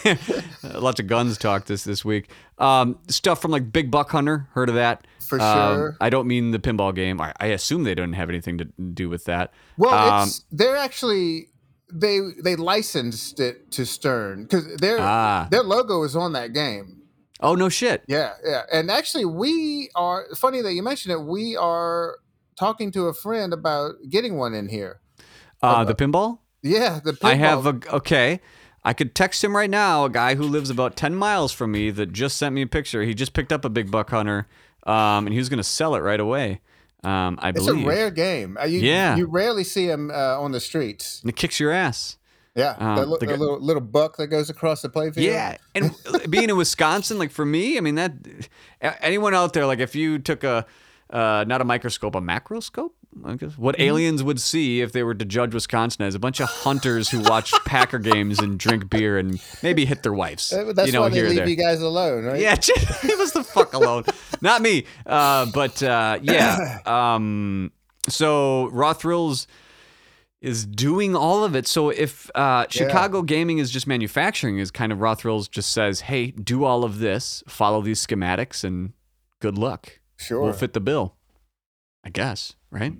[0.64, 2.30] lots of guns talk this this week.
[2.58, 5.06] Um, stuff from like Big Buck Hunter, heard of that?
[5.28, 5.96] For Um, sure.
[6.00, 7.20] I don't mean the pinball game.
[7.20, 9.52] I, I assume they don't have anything to do with that.
[9.76, 11.48] Well, Um, it's they're actually
[11.92, 15.48] they they licensed it to Stern because their Ah.
[15.50, 17.02] their logo is on that game.
[17.40, 18.02] Oh no shit.
[18.06, 18.62] Yeah, yeah.
[18.72, 21.22] And actually, we are funny that you mentioned it.
[21.22, 22.16] We are
[22.58, 25.00] talking to a friend about getting one in here.
[25.62, 26.38] Uh, the pinball.
[26.62, 27.28] Yeah, the pinball.
[27.28, 28.40] I have a okay.
[28.82, 31.90] I could text him right now, a guy who lives about ten miles from me
[31.90, 33.02] that just sent me a picture.
[33.02, 34.46] He just picked up a big buck hunter,
[34.84, 36.60] um, and he was going to sell it right away.
[37.02, 37.84] Um, I It's believe.
[37.86, 38.58] a rare game.
[38.60, 39.16] Uh, You, Yeah.
[39.16, 41.20] you rarely see them uh, on the streets.
[41.22, 42.16] and it kicks your ass.
[42.54, 45.22] Yeah, Um, li- the the little, little buck that goes across the playfield.
[45.22, 45.94] Yeah, and
[46.30, 48.12] being in Wisconsin, like for me, I mean that
[49.00, 50.66] anyone out there, like if you took a
[51.10, 52.92] uh, not a microscope, a macroscope,
[53.24, 53.82] I guess, what Mm-hmm.
[53.82, 57.20] aliens would see if they were to judge Wisconsin as a bunch of hunters who
[57.20, 60.52] watch Packer games and drink beer and maybe hit their wives.
[60.52, 61.48] Uh, That's you know, why they here or leave there.
[61.48, 62.40] you guys alone, right?
[62.40, 64.04] Yeah, it was the fuck alone,
[64.40, 64.84] not me.
[65.04, 67.72] Uh, but uh, yeah, um,
[68.08, 69.46] so Raw Thrills
[70.40, 71.66] is doing all of it.
[71.66, 76.02] So if uh, Chicago Gaming is just manufacturing, is kind of Raw Thrills just says,
[76.02, 78.92] "Hey, do all of this, follow these schematics, and
[79.40, 79.98] good luck.
[80.20, 80.42] Sure.
[80.42, 81.16] We'll fit the bill."
[82.04, 82.94] I guess, right?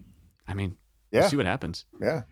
[0.49, 0.77] I mean,
[1.13, 1.29] we'll Yeah.
[1.29, 1.85] see what happens.
[2.01, 2.23] Yeah.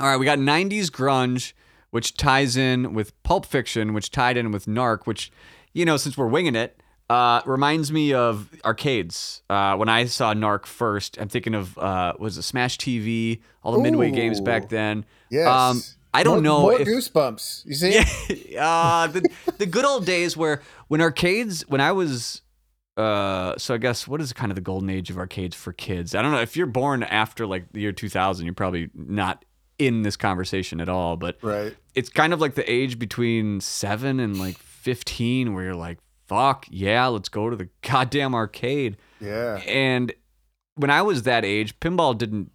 [0.00, 1.52] All right, we got 90s grunge,
[1.90, 5.30] which ties in with Pulp Fiction, which tied in with Narc, which,
[5.74, 6.80] you know, since we're winging it,
[7.10, 9.42] uh, reminds me of arcades.
[9.48, 13.72] Uh, when I saw Narc first, I'm thinking of, uh, was it Smash TV, all
[13.72, 15.04] the Midway games back then.
[15.30, 15.46] Yes.
[15.46, 15.82] Um,
[16.14, 17.66] I don't More- know More if- goosebumps.
[17.66, 18.00] You see?
[18.50, 19.28] Yeah, uh, the,
[19.58, 22.40] the good old days where when arcades, when I was,
[22.96, 26.14] uh, so I guess what is kind of the golden age of arcades for kids?
[26.14, 29.44] I don't know if you're born after like the year 2000, you're probably not
[29.78, 31.76] in this conversation at all, but Right.
[31.94, 36.66] it's kind of like the age between seven and like 15 where you're like, fuck
[36.70, 38.96] yeah, let's go to the goddamn arcade.
[39.20, 39.56] Yeah.
[39.66, 40.12] And
[40.76, 42.50] when I was that age, pinball didn't.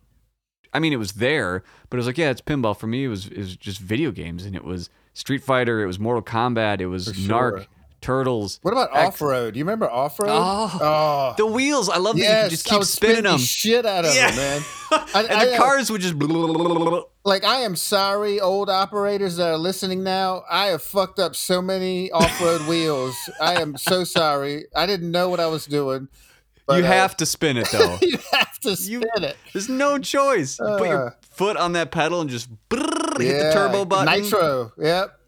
[0.74, 2.78] I mean, it was there, but it was like, yeah, it's pinball.
[2.78, 5.86] For me, it was it was just video games, and it was Street Fighter, it
[5.86, 7.66] was Mortal Kombat, it was For Narc, sure.
[8.02, 8.60] Turtles.
[8.64, 9.54] What about off road?
[9.54, 10.30] Do you remember off road?
[10.32, 11.34] Oh, oh.
[11.38, 11.88] the wheels!
[11.88, 13.40] I love that you yes, could just I keep spinning spin the them.
[13.40, 14.32] shit out of Yeah.
[14.32, 14.62] them, man.
[15.14, 16.16] I- and I the cars would just.
[17.24, 20.44] Like I am sorry, old operators that are listening now.
[20.50, 23.16] I have fucked up so many off-road wheels.
[23.40, 24.66] I am so sorry.
[24.76, 26.08] I didn't know what I was doing.
[26.66, 28.00] But, you uh, have to spin it though.
[28.02, 29.38] you have to You- spin it.
[29.54, 30.58] There's no choice.
[30.58, 30.86] You put Uh.
[30.86, 34.24] your foot on that pedal and just brrr, hit the turbo button.
[34.24, 34.72] Nitro.
[34.80, 35.20] Yep.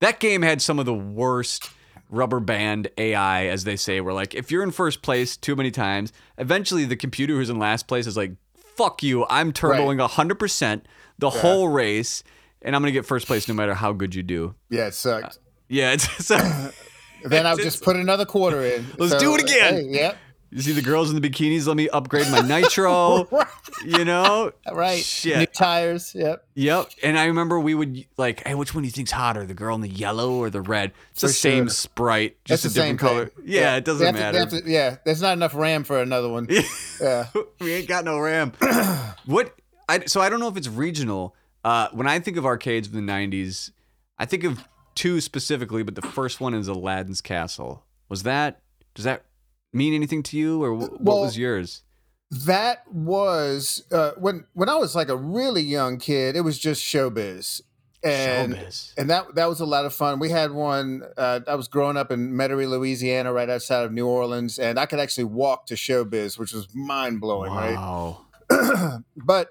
[0.00, 1.70] That game had some of the worst
[2.10, 5.70] rubber band AI, as they say, where like if you're in first place too many
[5.70, 8.32] times, eventually the computer who's in last place is like,
[8.76, 10.86] fuck you, I'm turboing hundred percent
[11.18, 12.22] the whole race,
[12.62, 14.54] and I'm gonna get first place no matter how good you do.
[14.68, 15.38] Yeah, it sucked.
[15.68, 16.36] Yeah, it's so
[17.24, 18.86] then I'll it's- just put another quarter in.
[18.98, 19.74] Let's do it again.
[19.74, 20.16] hey, yep.
[20.50, 23.28] You see the girls in the bikinis, let me upgrade my nitro.
[23.84, 24.52] you know?
[24.72, 25.02] Right.
[25.02, 25.38] Shit.
[25.38, 26.14] New tires.
[26.14, 26.46] Yep.
[26.54, 26.90] Yep.
[27.02, 29.74] And I remember we would like, hey, which one do you think's hotter, the girl
[29.74, 30.92] in the yellow or the red?
[31.12, 31.70] It's the For same sure.
[31.70, 33.26] sprite, just That's a the same different color.
[33.26, 33.44] thing.
[33.46, 34.46] Yeah, it doesn't to- matter.
[34.46, 36.48] to- yeah, there's not enough RAM for another one.
[37.00, 37.26] Yeah.
[37.60, 38.52] we ain't got no RAM.
[39.26, 39.54] what?
[39.88, 41.34] I, so I don't know if it's regional.
[41.62, 43.70] Uh, when I think of arcades from the '90s,
[44.18, 47.84] I think of two specifically, but the first one is Aladdin's Castle.
[48.08, 48.62] Was that?
[48.94, 49.24] Does that
[49.72, 51.82] mean anything to you, or wh- what Well, was yours?
[52.30, 56.34] That was uh, when when I was like a really young kid.
[56.34, 57.60] It was just showbiz,
[58.02, 58.92] and Showbiz.
[58.98, 60.18] and that that was a lot of fun.
[60.18, 61.02] We had one.
[61.16, 64.86] Uh, I was growing up in Metairie, Louisiana, right outside of New Orleans, and I
[64.86, 67.74] could actually walk to showbiz, which was mind blowing, right?
[67.76, 68.26] Wow.
[69.16, 69.50] but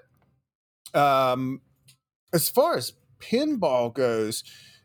[0.92, 1.62] um,
[2.34, 4.44] as far as pinball goes,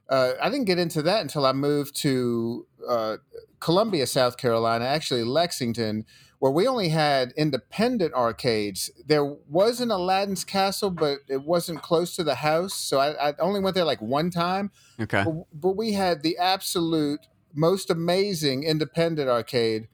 [0.10, 3.18] uh, I didn't get into that until I moved to uh,
[3.60, 6.06] Columbia, South Carolina, actually Lexington,
[6.40, 8.90] where we only had independent arcades.
[9.06, 13.34] There was an Aladdin's Castle, but it wasn't close to the house, so I, I
[13.40, 14.72] only went there like one time.
[15.00, 15.24] Okay.
[15.24, 17.22] But, but we had the absolute
[17.54, 19.88] most amazing independent arcade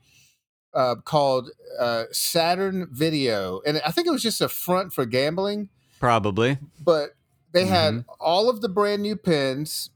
[0.74, 5.70] uh, called uh, Saturn Video, and I think it was just a front for gambling.
[6.00, 6.60] Probably.
[6.80, 7.16] But
[7.52, 8.06] they had Mhm.
[8.20, 9.90] all of the brand new pins.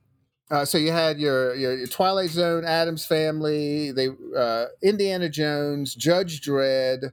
[0.51, 5.95] Uh, so you had your, your your Twilight Zone, Addams Family, they uh, Indiana Jones,
[5.95, 7.11] Judge Dredd,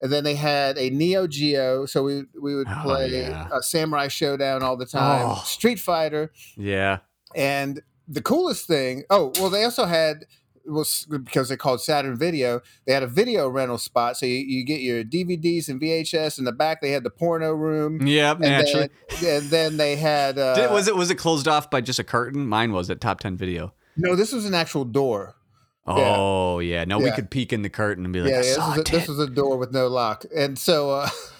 [0.00, 1.84] and then they had a Neo Geo.
[1.86, 3.48] So we we would Oh, play yeah.
[3.52, 5.42] uh, Samurai Shodown all the time, Oh.
[5.44, 6.98] Street Fighter, Yeah.
[7.34, 9.02] and the coolest thing.
[9.10, 10.24] Oh well, they also had
[10.66, 12.60] was because they called Saturn Video.
[12.86, 16.38] They had a video rental spot, so you, you get your DVDs and VHS.
[16.38, 18.06] In the back, they had the porno room.
[18.06, 18.32] Yeah.
[18.32, 18.90] And Naturally.
[19.20, 20.38] then, and then they had.
[20.38, 22.46] Uh, Did, was it was it closed off by just a curtain?
[22.46, 23.72] Mine was at Top Ten Video.
[23.96, 25.36] No, this was an actual door.
[25.86, 26.84] Oh yeah.
[26.84, 28.82] No, we could peek in the curtain and be like, yeah, yeah, this, was a,
[28.82, 31.08] this was a door with no lock, and so, uh,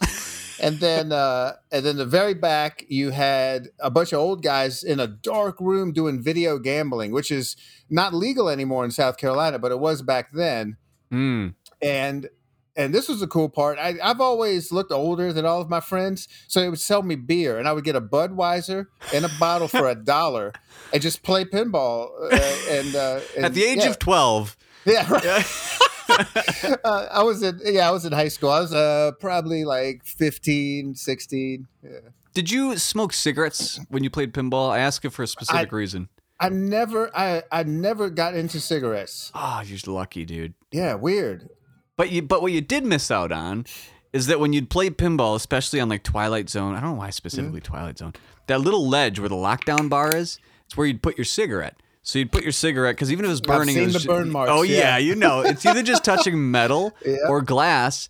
[0.61, 4.83] and then, uh, and then the very back, you had a bunch of old guys
[4.83, 7.57] in a dark room doing video gambling, which is
[7.89, 10.77] not legal anymore in South Carolina, but it was back then.
[11.13, 11.55] Mm.
[11.83, 12.29] And
[12.77, 13.79] and this was the cool part.
[13.79, 17.15] I, I've always looked older than all of my friends, so they would sell me
[17.15, 20.53] beer, and I would get a Budweiser and a bottle for a dollar,
[20.93, 22.11] and just play pinball.
[22.33, 22.37] Uh,
[22.71, 24.57] and, uh, and At the age yeah, of twelve.
[24.85, 25.47] yeah, right.
[26.85, 28.51] uh, I was in yeah, I was in high school.
[28.51, 31.67] I was uh probably like 15, 16.
[31.83, 31.91] Yeah.
[32.33, 34.71] Did you smoke cigarettes when you played pinball?
[34.71, 36.09] I ask you for a specific reason.
[36.39, 39.31] I never I I never got into cigarettes.
[39.35, 40.55] Oh, you're lucky, dude.
[40.73, 41.51] Yeah, weird.
[41.97, 43.67] But you, but what you did miss out on
[44.13, 47.11] is that when you'd play pinball, especially on like Twilight Zone, I don't know why
[47.11, 48.15] specifically Twilight Zone,
[48.47, 51.77] that little ledge where the lockdown bar is, it's where you'd put your cigarette.
[52.03, 54.31] So you'd put your cigarette because even if it was burning, seen it the burn
[54.31, 54.79] marks, Oh yeah.
[54.79, 54.99] yeah.
[54.99, 57.17] you know, it's either just touching metal Yeah.
[57.29, 58.09] or glass,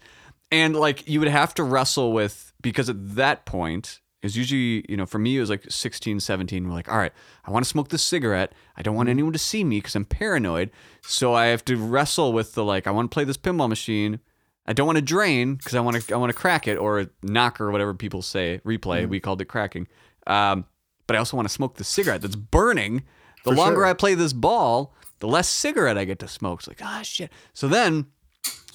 [0.53, 4.01] and like you would have to wrestle with because at that point.
[4.23, 6.69] Is usually, you know, for me, it was like 16, 17.
[6.69, 7.13] We're like, all right,
[7.47, 8.53] I want to smoke this cigarette.
[8.77, 9.13] I don't want Mm-hmm.
[9.13, 10.71] anyone to see me because I'm paranoid.
[11.01, 14.21] So I have to wrestle with the like, I want to play this pinball machine.
[14.67, 17.07] I don't want to drain because I want to I want to crack it or
[17.23, 18.61] knock or whatever people say.
[18.63, 19.11] Replay, Mm-hmm.
[19.11, 19.89] we called it cracking.
[20.27, 20.67] Um,
[21.07, 23.05] but I also want to smoke the cigarette that's burning.
[23.45, 23.87] The For longer sure.
[23.87, 26.61] I play this ball, the less cigarette I get to smoke.
[26.61, 27.31] It's like ah shit.
[27.55, 28.07] So then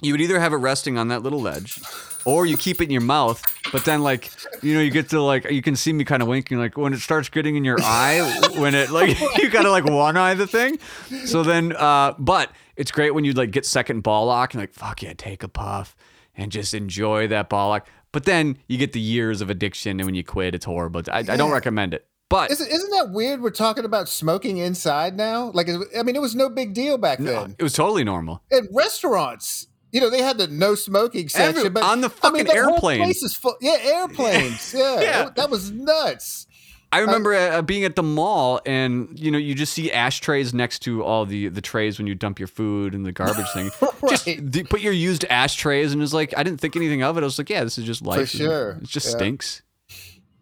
[0.02, 1.80] you would either have it resting on that little ledge,
[2.26, 3.42] or you keep it in your mouth.
[3.72, 6.28] But then like you know you get to like you can see me kind of
[6.28, 9.86] winking like when it starts getting in your eye when it like you gotta like
[9.86, 10.80] one eye the thing.
[11.26, 14.74] So then uh, but it's great when you like get second ball lock and like
[14.74, 15.96] fuck yeah take a puff
[16.36, 17.88] and just enjoy that ball lock.
[18.12, 21.02] But then you get the years of addiction and when you quit it's horrible.
[21.12, 22.06] I, I don't recommend it.
[22.30, 23.42] But Isn't, isn't that weird?
[23.42, 25.52] We're talking about smoking inside now.
[25.54, 27.56] Like, I mean, it was no big deal back then.
[27.60, 28.42] it was totally normal.
[28.50, 32.32] In restaurants, you know, they had the no smoking section, Every- but on the I
[32.32, 33.00] mean, fucking the whole airplane.
[33.04, 33.56] place is full.
[33.62, 34.74] Yeah, airplanes.
[34.76, 35.24] Yeah, Yeah.
[35.26, 36.48] That, that was nuts.
[36.92, 40.80] I remember uh, being at the mall, and you know, you just see ashtrays next
[40.84, 43.70] to all the the trays when you dump your food and the garbage thing.
[44.10, 47.22] Just the, put your used ashtrays, and it's like I didn't think anything of it.
[47.22, 48.30] I was like, yeah, this is just life.
[48.30, 48.72] sure.
[48.82, 49.12] it just Yeah.
[49.18, 49.62] stinks.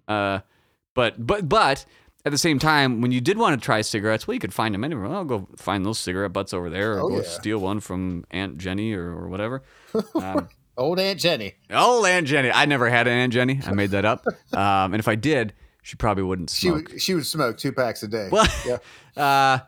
[0.08, 0.40] Uh,
[0.94, 1.86] but but but
[2.26, 4.74] at the same time, when you did want to try cigarettes, well, you could find
[4.74, 5.10] them anywhere.
[5.10, 7.24] Well, I'll go find those cigarette butts over there, or Oh, go yeah.
[7.24, 9.64] steal one from Aunt Jenny or, or whatever.
[10.16, 11.54] Um, Old Aunt Jenny.
[11.72, 12.50] Old Aunt Jenny!
[12.52, 13.60] I never had an Aunt Jenny.
[13.66, 14.26] I made that up.
[14.54, 15.54] Um, and if I did,
[15.84, 16.90] she probably wouldn't She smoke.
[16.90, 18.30] would she would smoke two packs a day.
[18.32, 18.78] Well, yeah.
[19.22, 19.60] uh,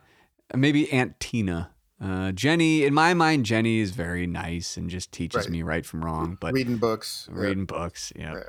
[0.57, 1.71] maybe Aunt Tina.
[2.01, 5.49] Uh, Jenny, in my mind, Jenny is very nice and just teaches Right.
[5.49, 6.37] me right from wrong.
[6.41, 7.27] But reading books.
[7.31, 7.39] Yeah.
[7.39, 8.41] reading books, yeah.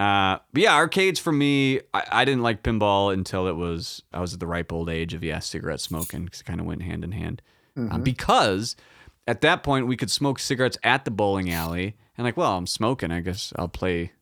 [0.00, 4.20] Uh, but yeah, arcades for me, I, I didn't like pinball until it was I
[4.20, 6.80] was at the ripe old age of yeah, cigarette smoking because it kind of went
[6.80, 7.42] hand in hand.
[7.76, 7.94] Mm-hmm.
[7.94, 8.76] Uh, because
[9.26, 12.66] at that point we could smoke cigarettes at the bowling alley, and like, well, I'm
[12.66, 14.12] smoking, I guess I'll play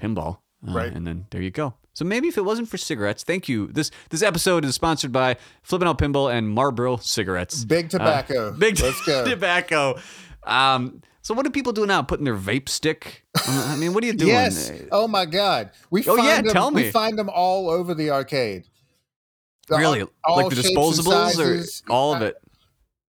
[0.00, 0.90] pinball, uh, Right.
[0.90, 1.74] And then there you go.
[1.92, 3.66] So maybe if it wasn't for cigarettes, thank you.
[3.66, 7.62] This this episode is sponsored by Flippin' Out Pinball and Marlboro cigarettes.
[7.62, 8.48] Big tobacco.
[8.48, 9.24] Uh, big Let's go.
[9.28, 9.98] tobacco.
[10.44, 12.02] Um, so what do people do now?
[12.02, 13.24] Putting their vape stick?
[13.48, 14.28] I mean, what are you doing?
[14.30, 14.70] Yes.
[14.92, 15.70] Oh my God.
[15.90, 16.84] We Oh, find yeah, them, tell me.
[16.84, 18.68] We find them all over the arcade.
[19.66, 20.04] The- Really?
[20.24, 21.36] all like the disposables
[21.88, 22.36] or all of Uh, it?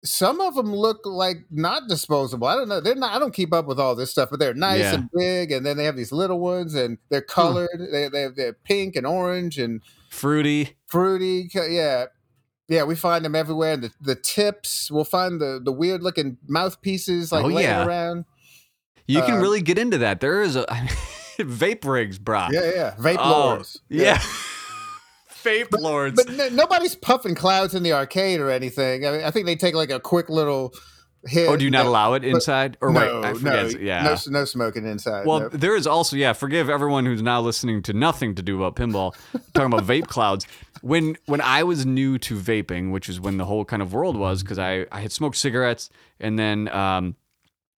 [0.05, 2.47] Some of them look like not disposable.
[2.47, 2.79] I don't know.
[2.79, 3.13] They're not.
[3.13, 4.93] I don't keep up with all this stuff, but they're nice Yeah.
[4.93, 7.67] and big, and then they have these little ones, and they're colored.
[7.91, 10.77] They they they're pink and orange and Fruity.
[10.85, 11.49] fruity.
[11.53, 12.05] Yeah,
[12.67, 12.83] yeah.
[12.83, 13.77] We find them everywhere.
[13.77, 14.89] The the tips.
[14.91, 17.85] We'll find the the weird looking mouthpieces like Oh, laying yeah.
[17.85, 18.25] around.
[19.07, 20.19] You can Um, really get into that.
[20.19, 20.65] There is a
[21.39, 22.51] vape rigs, brah.
[22.51, 22.95] Yeah, yeah.
[22.99, 23.79] Vape Oh, lords.
[23.89, 24.17] Yeah.
[25.43, 26.21] vape lords.
[26.21, 29.05] But n- nobody's puffing clouds in the arcade or anything.
[29.05, 30.73] I, mean, I think they take like a quick little
[31.27, 31.47] hit.
[31.47, 32.77] Oh, do you not no- allow it inside?
[32.81, 33.73] Or no, wait, I forget.
[33.73, 34.03] no, yeah.
[34.03, 35.25] no, no smoking inside.
[35.25, 35.49] Well, no.
[35.49, 39.13] there is also, yeah, forgive everyone who's now listening to nothing to do about pinball,
[39.53, 40.45] talking about vape clouds.
[40.81, 44.15] When when I was new to vaping, which is when the whole kind of world
[44.15, 47.15] was, because I, I had smoked cigarettes and then um,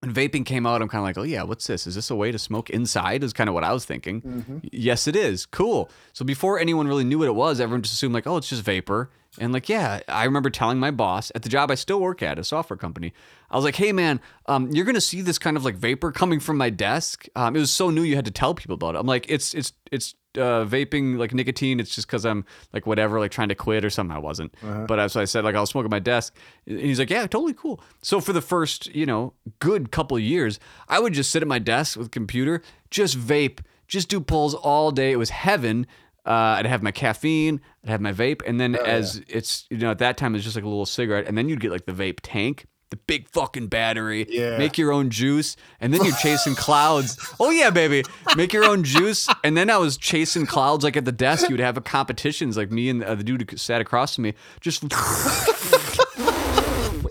[0.01, 1.87] when vaping came out, I'm kind of like, oh yeah, what's this?
[1.87, 3.23] Is this a way to smoke inside?
[3.23, 4.21] Is kind of what I was thinking.
[4.63, 5.45] Y- Yes, it is.
[5.45, 5.89] Cool.
[6.13, 8.63] So before anyone really knew what it was, everyone just assumed like, oh, it's just
[8.63, 9.09] vapor.
[9.37, 12.39] And like, yeah, I remember telling my boss at the job I still work at,
[12.39, 13.13] a software company,
[13.51, 16.39] I was like, hey man, um, you're gonna see this kind of like vapor coming
[16.39, 17.27] from my desk.
[17.35, 18.99] Um, it was so new, you had to tell people about it.
[18.99, 21.79] I'm like, it's it's it's uh, vaping like nicotine.
[21.79, 24.15] It's just because I'm like whatever, like trying to quit or something.
[24.15, 24.53] I wasn't,
[24.87, 27.27] but as I said, like I was smoking at my desk, and he's like, yeah,
[27.27, 27.81] totally cool.
[28.01, 31.47] So for the first, you know, good couple of years, I would just sit at
[31.47, 35.11] my desk with a computer, just vape, just do pulls all day.
[35.11, 35.85] It was heaven.
[36.29, 39.89] Uh, I'd have my caffeine, I'd have my vape, and then as it's you know
[39.89, 41.91] at that time it's just like a little cigarette, and then you'd get like the
[41.91, 42.67] vape tank.
[42.91, 44.25] The big fucking battery.
[44.29, 44.57] Yeah.
[44.57, 47.17] Make your own juice, and then you're chasing clouds.
[47.39, 48.03] Oh yeah, baby.
[48.35, 51.49] Make your own juice, and then I was chasing clouds like at the desk.
[51.49, 54.23] You would have a competitions like me and uh, the dude who sat across from
[54.25, 54.83] me, just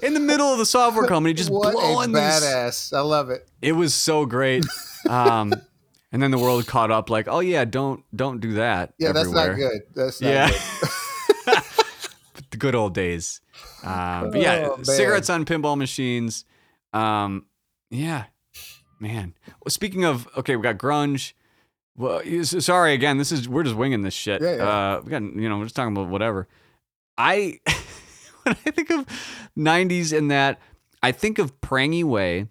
[0.02, 2.92] in the middle of the software company, just what a blowing these badass!
[2.96, 3.48] I love it.
[3.62, 4.64] it was so great.
[5.08, 5.54] Um,
[6.12, 8.94] and then the world caught up, like, oh yeah, don't don't do that.
[8.98, 9.82] Yeah, that's not good.
[9.94, 11.62] That's not Yeah, good.
[12.50, 13.40] the good old days.
[13.82, 16.44] Um, but yeah, Oh, cigarettes on pinball machines.
[16.92, 17.46] Um,
[17.90, 18.24] yeah,
[19.00, 19.34] man.
[19.48, 21.32] Well, speaking of, okay, we got grunge.
[21.96, 23.18] Well, sorry again.
[23.18, 24.40] This is we're just winging this shit.
[24.40, 24.62] Yeah, yeah.
[24.68, 26.46] Uh, we got you know we're just talking about whatever.
[27.16, 27.58] I
[28.44, 29.04] when I think of
[29.58, 30.60] '90s and that,
[31.02, 32.46] I think of Prange Way,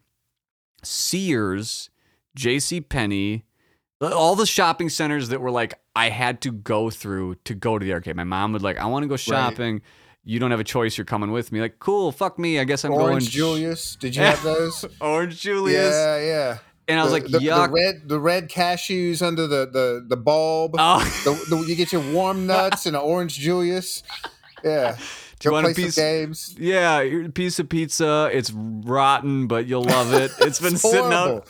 [0.83, 1.89] Sears,
[2.35, 2.81] J.C.
[2.81, 3.45] Penney,
[4.01, 7.85] all the shopping centers that were like I had to go through to go to
[7.85, 8.15] the arcade.
[8.15, 9.81] My mom would like, I want to go shopping.
[10.23, 10.97] You don't have a choice.
[10.97, 11.61] You're coming with me.
[11.61, 12.11] Like, cool.
[12.11, 12.59] Fuck me.
[12.59, 13.11] I guess I'm Orange going.
[13.13, 13.95] Orange Julius.
[13.95, 14.85] Did you have those?
[15.01, 15.93] Orange Julius.
[15.93, 16.57] Yeah, yeah.
[16.89, 17.67] And I was the, like, the, yuck.
[17.67, 20.75] the red, the red cashews under the the the bulb.
[20.77, 20.99] oh.
[21.23, 24.03] The, the, you get your warm nuts and an orange Julius.
[24.63, 24.97] Yeah.
[25.39, 26.55] Do you want a piece of games.
[26.57, 28.29] Yeah, piece of pizza.
[28.33, 30.31] It's rotten, but you'll love it.
[30.39, 31.47] It's been It's sitting out.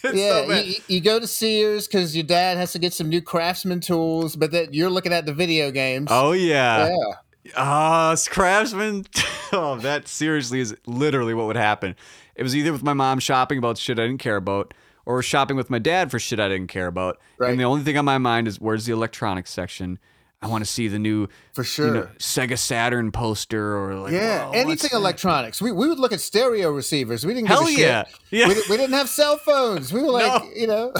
[0.12, 3.20] Yeah, so you, you go to Sears because your dad has to get some new
[3.20, 6.08] craftsman tools, but then you're looking at the video games.
[6.10, 6.88] oh yeah.
[6.88, 7.52] yeah.
[7.56, 9.06] Ah, Craftsman.
[9.52, 11.96] oh, that seriously is literally what would happen.
[12.34, 14.74] It was either with my mom shopping about shit I didn't care about,
[15.06, 17.18] or shopping with my dad for shit I didn't care about.
[17.38, 17.50] Right.
[17.50, 19.98] And the only thing on my mind is where's the electronics section?
[20.40, 21.90] I want to see the new For you sure.
[21.94, 25.60] know, Sega Saturn poster or like yeah, oh, anything electronics.
[25.60, 27.26] We, we would look at stereo receivers.
[27.26, 27.80] We didn't Hell a shit.
[27.80, 28.04] yeah.
[28.30, 28.48] Yeah.
[28.48, 29.92] We, we didn't have cell phones.
[29.92, 30.50] We were like, No.
[30.54, 30.92] you know,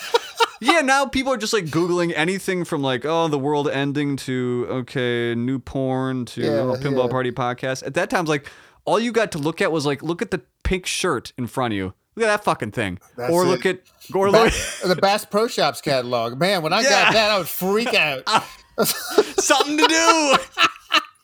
[0.60, 4.66] yeah, now people are just like Googling anything from like, oh, the world ending to,
[4.68, 7.10] okay, new porn to Yeah, oh, Pinball yeah.
[7.10, 7.84] Party podcast.
[7.86, 8.50] At that time, like,
[8.84, 11.72] all you got to look at was like, look at the pink shirt in front
[11.72, 11.94] of you.
[12.16, 12.98] Look at that fucking thing.
[13.16, 13.46] That's or it.
[13.46, 13.80] look at,
[14.14, 16.38] or look Bass, the Bass Pro Shops catalog.
[16.38, 16.88] Man, when I Yeah.
[16.90, 18.22] got that, I would freak out.
[18.84, 20.36] something to do.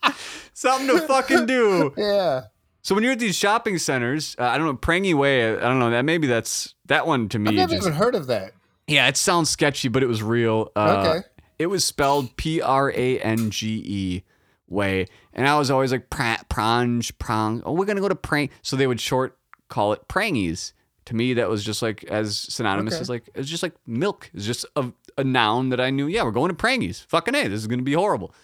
[0.54, 1.92] something to fucking do.
[1.96, 2.42] yeah.
[2.82, 5.78] So when you're at these shopping centers, uh, I don't know, Prange Way, I don't
[5.78, 8.52] know, that maybe that's, that one to me I've never just, even heard of that.
[8.86, 10.72] Yeah, it sounds sketchy, but it was real.
[10.74, 11.28] Uh, Okay.
[11.58, 14.22] It was spelled P R A N G E
[14.68, 17.62] way, and I was always like pra- prange prong.
[17.66, 18.48] Oh, we're gonna go to prang.
[18.62, 19.36] So they would short
[19.68, 20.72] call it prangies.
[21.08, 23.00] To me, that was just like as synonymous Okay.
[23.02, 24.30] as like it's just like milk.
[24.34, 26.06] It's just a, a noun that I knew.
[26.06, 27.04] Yeah, we're going to prangies.
[27.06, 28.34] Fucking a, this is gonna be horrible.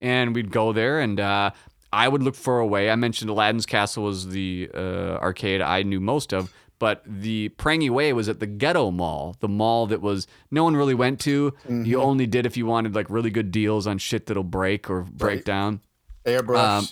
[0.00, 1.50] And we'd go there, and uh,
[1.92, 2.90] I would look for a way.
[2.90, 7.88] I mentioned Aladdin's Castle was the uh, arcade I knew most of, but the Prange
[7.90, 11.50] Way was at the Ghetto Mall, the mall that was no one really went to.
[11.64, 11.84] Mm-hmm.
[11.84, 15.02] You only did if you wanted like really good deals on shit that'll break or
[15.02, 15.44] break Right.
[15.44, 15.80] down.
[16.26, 16.58] Airbrush.
[16.78, 16.88] Um,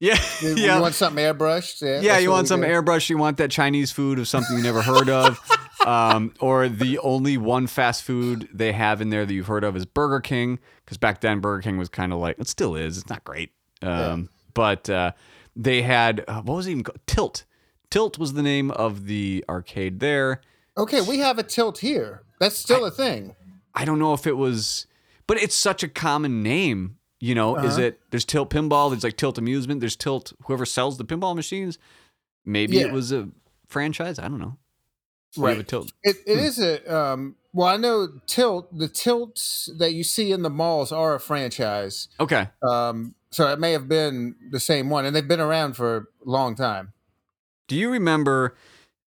[0.00, 0.76] Yeah, you, yeah.
[0.76, 1.82] you want something airbrushed?
[1.82, 3.08] Yeah, yeah, you want some airbrush.
[3.10, 5.38] You want that Chinese food of something you never heard of,
[5.86, 9.76] um, or the only one fast food they have in there that you've heard of
[9.76, 10.58] is Burger King.
[10.84, 12.96] Because back then Burger King was kind of like it still is.
[12.96, 15.12] It's not great, um, but uh,
[15.54, 17.00] they had uh, what was it even called?
[17.06, 17.44] Tilt.
[17.90, 20.40] Tilt was the name of the arcade there.
[20.78, 22.22] Okay, we have a tilt here.
[22.38, 23.34] That's still a thing.
[23.74, 24.86] I don't know if it was,
[25.26, 26.96] but it's such a common name.
[27.20, 27.82] You know, is Uh-huh.
[27.82, 28.00] it?
[28.10, 28.90] There's Tilt Pinball.
[28.90, 29.80] There's like Tilt Amusement.
[29.80, 30.32] There's Tilt.
[30.46, 31.78] Whoever sells the pinball machines.
[32.46, 33.28] Maybe it was a
[33.68, 34.18] franchise.
[34.18, 34.56] I don't know.
[35.36, 35.68] We have a Right.
[35.68, 35.92] Tilt.
[36.02, 36.44] It, it Hmm.
[36.44, 40.90] is a um well I know tilt the tilts that you see in the malls
[40.92, 42.08] are a franchise.
[42.18, 42.48] Okay.
[42.68, 46.28] Um so it may have been the same one and they've been around for a
[46.28, 46.94] long time.
[47.68, 48.56] Do you remember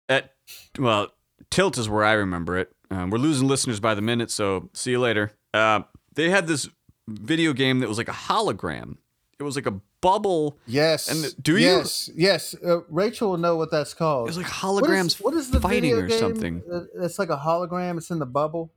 [0.08, 0.34] at
[0.80, 1.12] well,
[1.50, 2.72] Tilt is where I remember it.
[2.92, 5.32] Um, we're losing listeners by the minute, so see you later.
[5.54, 5.82] Uh,
[6.14, 6.70] they had this
[7.08, 8.98] video game that was like a hologram.
[9.40, 10.58] it was like a bubble.
[10.68, 11.10] Yes.
[11.10, 11.66] And do you?
[11.66, 12.10] Yes.
[12.16, 12.56] Yes.
[12.66, 14.28] Uh, Rachel will know what that's called.
[14.28, 16.62] It was like holograms what is the fighting or something.
[17.02, 17.98] It's like a hologram.
[17.98, 18.72] It's in the bubble.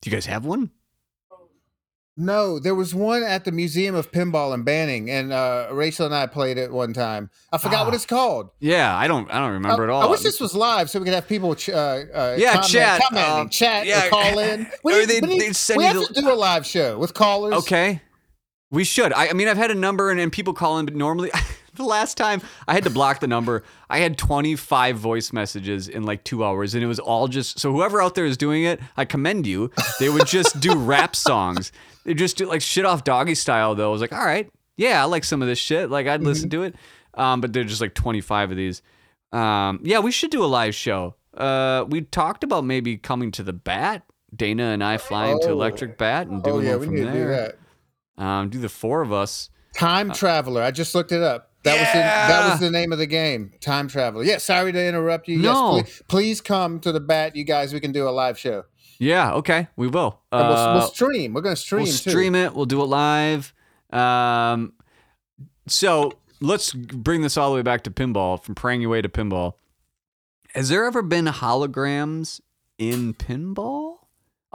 [0.00, 0.70] Do you guys have one?
[2.18, 6.14] No, there was one at the Museum of Pinball in Banning, and uh, Rachel and
[6.14, 7.28] I played it one time.
[7.52, 7.96] I forgot what Ah.
[7.96, 8.48] it's called.
[8.58, 9.30] Yeah, I don't.
[9.30, 10.02] I don't remember I, at all.
[10.02, 11.74] I wish this was live so we could have people ch- uh,
[12.14, 14.06] uh, Yeah, comment, chat, commenting, um, chat, yeah.
[14.06, 14.66] or call in.
[14.82, 16.98] We, Or they- we, need- they'd send we have the- to do a live show
[16.98, 17.52] with callers.
[17.54, 18.00] Okay.
[18.70, 19.12] We should.
[19.12, 21.30] I, I mean, I've had a number and, and people call in, but normally,
[21.76, 26.02] the last time I had to block the number, I had 25 voice messages in
[26.04, 27.58] like two hours, and it was all just.
[27.58, 29.70] So, whoever out there is doing it, I commend you.
[30.00, 31.72] They would just do rap songs.
[32.04, 33.88] They just do like shit off doggy style, though.
[33.88, 35.90] I was like, all right, yeah, I like some of this shit.
[35.90, 36.74] Like, I'd listen to it.
[37.14, 38.82] Um, but they're just like 25 of these.
[39.32, 41.14] Um, yeah, we should do a live show.
[41.34, 44.02] Uh, we talked about maybe coming to the bat.
[44.34, 45.52] Dana and I flying to Oh.
[45.52, 47.54] Electric Bat and Oh doing yeah, one we from to do there.
[48.16, 48.22] that.
[48.22, 49.48] Um, do the four of us.
[49.74, 50.62] Time Traveler.
[50.62, 51.45] I just looked it up.
[51.66, 53.52] That was the, that was the name of the game.
[53.60, 54.24] Time Traveler.
[54.24, 54.38] Yeah.
[54.38, 55.38] Sorry to interrupt you.
[55.38, 55.76] No.
[55.76, 57.72] Yes, please, please come to the bat, you guys.
[57.74, 58.64] We can do a live show.
[58.98, 60.20] Yeah, okay, we will.
[60.32, 61.34] And we'll, Uh, we'll stream.
[61.34, 61.82] We're gonna stream.
[61.82, 62.10] we'll too.
[62.10, 62.54] stream it.
[62.54, 63.52] We'll do it live.
[63.90, 64.72] Um,
[65.66, 69.08] so let's bring this all the way back to pinball, from praying your way to
[69.08, 69.54] pinball.
[70.54, 72.40] Has there ever been holograms
[72.78, 73.85] in pinball?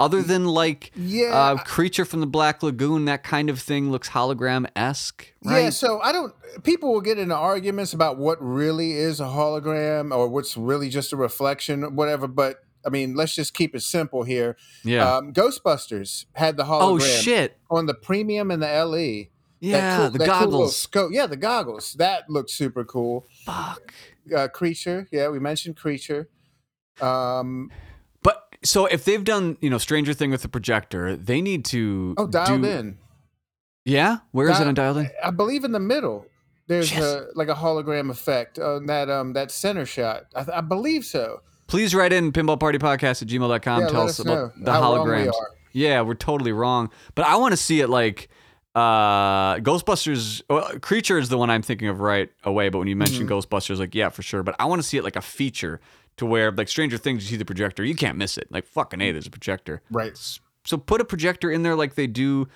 [0.02, 1.28] Other than like Yeah.
[1.34, 5.64] uh, creature from the Black Lagoon, that kind of thing looks hologram esque, right?
[5.66, 6.34] Yeah, so I don't.
[6.64, 11.14] People will get into arguments about what really is a hologram or what's really just
[11.14, 12.28] a reflection, whatever.
[12.28, 14.58] But I mean, let's just keep it simple here.
[14.84, 15.18] yeah.
[15.18, 17.58] Um, Ghostbusters had the hologram oh shit!
[17.70, 19.28] on the premium and the LE.
[19.60, 20.76] Yeah, cool- the cool goggles.
[20.76, 21.12] scope.
[21.14, 21.94] Yeah, the goggles.
[21.94, 23.28] That looks super cool.
[23.46, 23.94] Fuck.
[24.36, 25.08] Uh, creature.
[25.12, 26.30] Yeah, we mentioned creature.
[27.00, 27.70] Um,
[28.64, 32.16] so if they've done, you know, Stranger Thing with the projector, they need to.
[32.18, 32.98] oh, dialed do- in.
[33.86, 35.10] Yeah, where is it Dial- on dialed in?
[35.24, 36.26] I believe in the middle.
[36.68, 37.02] There's Yes.
[37.04, 40.26] a like a hologram effect on that um that center shot.
[40.36, 41.42] I, I believe so.
[41.68, 43.82] Please write in pinballpartypodcast at gmail.com.
[43.82, 45.28] Yeah, Tell us us about the how wrong we holograms.
[45.34, 45.48] are.
[45.74, 46.90] Yeah, we're totally wrong.
[47.16, 48.30] But I want to see it like
[48.76, 52.96] uh Ghostbusters well, Creature is the one I'm thinking of right away, but when you
[52.96, 53.34] mention Mm-hmm.
[53.56, 54.44] Ghostbusters, like, yeah, for sure.
[54.44, 55.82] But I want to see it like a feature
[56.18, 58.48] to where like Stranger Things, you see the projector, you can't miss it.
[58.52, 59.82] Like fucking A, there's a projector.
[59.90, 60.18] Right.
[60.66, 62.48] So put a projector in there like they do,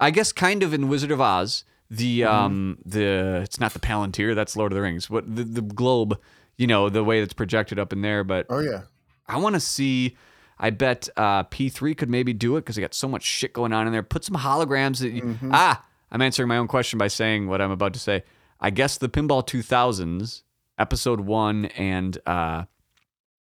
[0.00, 1.64] I guess, kind of in Wizard of Oz.
[1.90, 2.34] The Mm-hmm.
[2.34, 5.08] um the it's not the Palantir, that's Lord of the Rings.
[5.10, 6.18] What the, the globe,
[6.56, 8.24] you know, the way that's projected up in there.
[8.24, 8.82] But Oh yeah.
[9.28, 10.16] I want to see.
[10.58, 13.72] I bet uh, P3 could maybe do it because they got so much shit going
[13.72, 14.02] on in there.
[14.04, 15.00] Put some holograms.
[15.00, 15.50] That you, Mm-hmm.
[15.52, 18.22] Ah, I'm answering my own question by saying what I'm about to say.
[18.60, 20.42] I guess the Pinball 2000s,
[20.78, 22.64] episode one, and uh,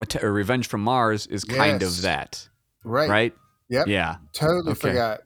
[0.02, 1.96] Att- or Revenge from Mars is kind Yes.
[1.96, 2.48] of that,
[2.84, 3.08] Right.
[3.08, 3.34] right?
[3.70, 3.86] Yep.
[3.86, 4.16] Yeah.
[4.32, 4.90] Totally Okay.
[4.90, 5.20] forgot.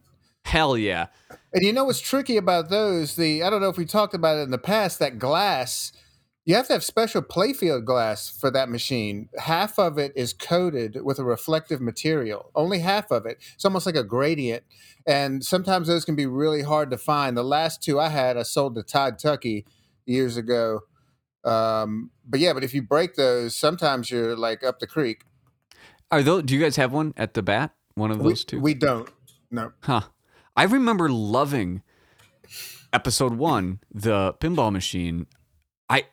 [0.45, 1.07] Hell yeah.
[1.53, 3.16] And you know what's tricky about those?
[3.16, 4.99] The I don't know if we talked about it in the past.
[5.01, 5.91] That glass,
[6.45, 9.29] you have to have special playfield glass for that machine.
[9.39, 12.51] Half of it is coated with a reflective material.
[12.55, 13.39] Only half of it.
[13.55, 14.62] It's almost like a gradient.
[15.07, 17.37] And sometimes those can be really hard to find.
[17.37, 19.64] The last two I had, I sold to Todd Tuckey
[20.05, 20.83] years ago.
[21.47, 25.22] Um, but yeah, but if you break those, sometimes you're like up the creek.
[26.11, 26.42] Are those?
[26.42, 27.72] Do you guys have one at the bat?
[27.94, 28.61] One of We, those two?
[28.61, 29.09] we don't.
[29.51, 29.72] No.
[29.80, 30.03] Huh.
[30.57, 31.82] I remember loving
[32.92, 35.26] episode one, the pinball machine.
[35.88, 36.05] I,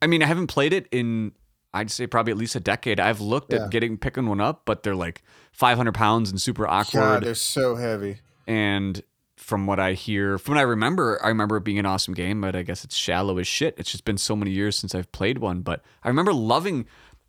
[0.00, 1.32] I mean, I haven't played it in,
[1.72, 3.00] I'd say probably at least a decade.
[3.00, 3.64] I've looked Yeah.
[3.64, 7.24] at getting picking one up, but they're like 500 pounds and super God, awkward.
[7.24, 8.18] they're so heavy.
[8.46, 9.02] and
[9.44, 12.40] from what I hear, from what I remember, I remember it being an awesome game,
[12.40, 13.74] but I guess it's shallow as shit.
[13.76, 16.86] It's just been so many years since I've played one, but I remember loving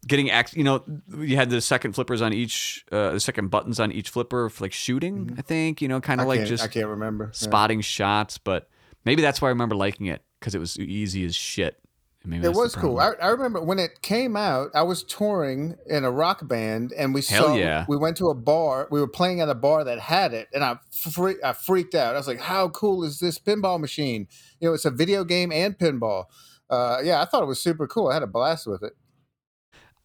[0.08, 0.84] getting You know,
[1.20, 4.64] you had the second flippers on each, uh, the second buttons on each flipper for
[4.64, 5.36] like shooting.
[5.38, 6.32] I think you know, kind Mm-hmm.
[6.32, 7.26] Of like just I can't remember.
[7.26, 7.32] Yeah.
[7.34, 8.70] spotting shots, but
[9.04, 11.78] maybe that's why I remember liking it because it was easy as shit.
[12.26, 13.00] And maybe It was cool.
[13.00, 17.14] I, I remember when it came out, I was touring in a rock band and
[17.14, 17.86] we Hell saw yeah.
[17.88, 18.88] we went to a bar.
[18.92, 22.16] We were playing at a bar that had it and I fre- I freaked out.
[22.16, 24.28] I was like, "How cool is this pinball machine?
[24.60, 26.26] You know, it's a video game and pinball."
[26.70, 28.08] Uh, yeah, I thought it was super cool.
[28.08, 28.94] I had a blast with it.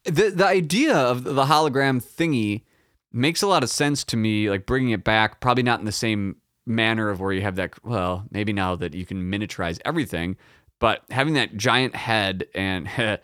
[0.04, 2.62] the the idea of the hologram thingy
[3.12, 4.48] makes a lot of sense to me.
[4.50, 7.82] Like bringing it back, probably not in the same manner of where you have that.
[7.84, 10.36] Well, maybe now that you can miniaturize everything,
[10.80, 12.88] but having that giant head and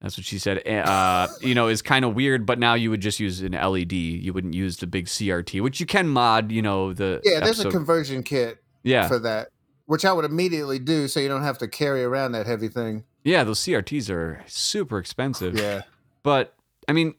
[0.00, 0.66] that's what she said.
[0.68, 2.46] Uh, you know, is kind of weird.
[2.46, 3.92] But now you would just use an LED.
[3.92, 6.52] You wouldn't use the big CRT, which you can mod.
[6.52, 9.48] You know the Yeah, there's a conversion kit yeah for that,
[9.86, 13.04] which I would immediately do so you don't have to carry around that heavy thing.
[13.24, 13.42] yeah.
[13.42, 15.58] Those CRTs are super expensive.
[15.58, 15.82] Yeah.
[16.22, 16.54] But
[16.86, 17.14] I mean,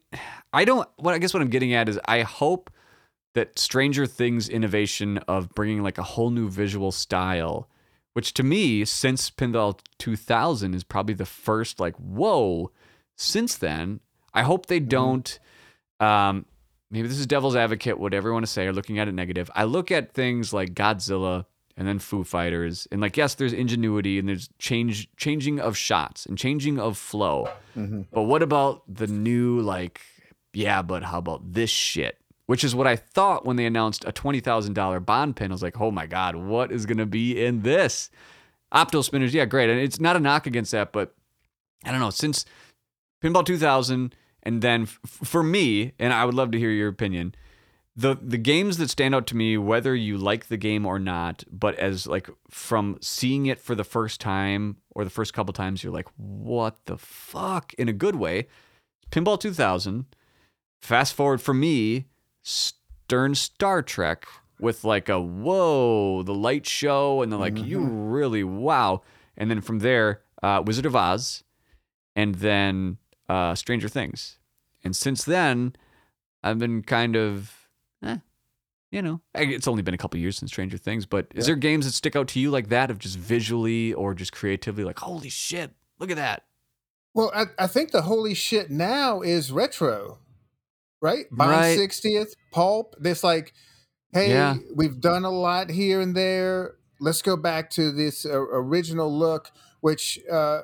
[0.54, 0.88] I don't.
[0.98, 2.70] What I guess what I'm getting at is I hope
[3.34, 7.68] that Stranger Things innovation of bringing like a whole new visual style
[8.20, 12.70] which to me, since Pinball 2000, is probably the first like, whoa.
[13.16, 14.02] Since then,
[14.34, 15.40] I hope they don't.
[16.02, 16.46] Um,
[16.92, 19.50] maybe this is devil's advocate, whatever you want to say, or looking at it negative.
[19.56, 21.46] I look at things like Godzilla
[21.78, 26.26] and then Foo Fighters, and like, yes, there's ingenuity and there's change, changing of shots
[26.26, 27.48] and changing of flow.
[28.12, 30.02] But what about the new like?
[30.52, 32.18] Yeah, but how about this shit?
[32.50, 35.52] Which is what I thought when they announced a twenty thousand dollar Bond pin.
[35.52, 38.10] I was like, oh my god, what is gonna be in this?
[38.74, 41.14] Opto spinners, yeah, great, and it's not a knock against that, but
[41.86, 42.10] I don't know.
[42.10, 42.46] Since
[43.24, 47.36] Pinball 2000, and then f- for me, and I would love to hear your opinion.
[47.96, 51.44] The the games that stand out to me, whether you like the game or not,
[51.52, 55.84] but as like from seeing it for the first time or the first couple times,
[55.84, 57.76] you're like, what the fuck?
[57.76, 58.48] In a good way.
[59.12, 60.08] Pinball 2000.
[60.82, 62.08] Fast forward for me,
[62.50, 64.26] Stern Star Trek
[64.60, 69.02] with like a whoa, the light show, and then like you really wow.
[69.38, 71.44] And then from there, uh, Wizard of Oz,
[72.16, 72.98] and then
[73.30, 74.38] uh, Stranger Things.
[74.84, 75.76] And since then,
[76.44, 77.54] I've been kind of,
[78.04, 78.18] eh,
[78.92, 81.86] you know, it's only been a couple years since Stranger Things, but is there games
[81.86, 85.30] that stick out to you like that of just visually or just creatively, like, holy
[85.30, 86.44] shit, look at that?
[87.14, 90.20] Well, I, I think the holy shit now is retro,
[91.02, 91.26] right?
[91.32, 91.78] Bond Right.
[91.80, 92.96] 60th, Pulp.
[93.00, 93.54] This like,
[94.14, 94.56] hey, Yeah.
[94.76, 96.76] we've done a lot here and there.
[97.00, 100.62] Let's go back to this uh, original look, which uh,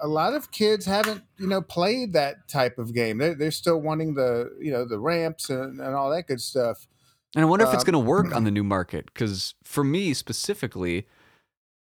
[0.00, 3.18] a- lot of kids haven't, you know, played that type of game.
[3.18, 6.86] They're, they're still wanting the, you know, the ramps and, and all that good stuff.
[7.34, 9.06] And I wonder if it's Um, going to work on the new market.
[9.06, 11.06] Because for me specifically,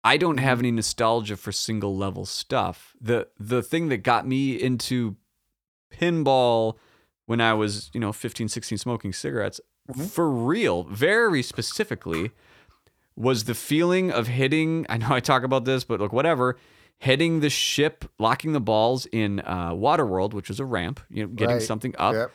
[0.04, 0.46] I don't Mm-hmm.
[0.46, 2.96] have any nostalgia for single level stuff.
[3.02, 5.16] The the thing that got me into
[5.92, 6.76] pinball
[7.30, 10.10] when I was, you know, 15, 16 smoking cigarettes, Mhm.
[10.10, 12.32] for real, very specifically,
[13.16, 14.88] was the feeling of hitting.
[14.90, 16.58] I know I talk about this, but look, whatever.
[16.98, 21.30] Hitting the ship, locking the balls in uh, Waterworld, which was a ramp, you know,
[21.30, 21.62] getting Right.
[21.62, 22.32] something up Yep.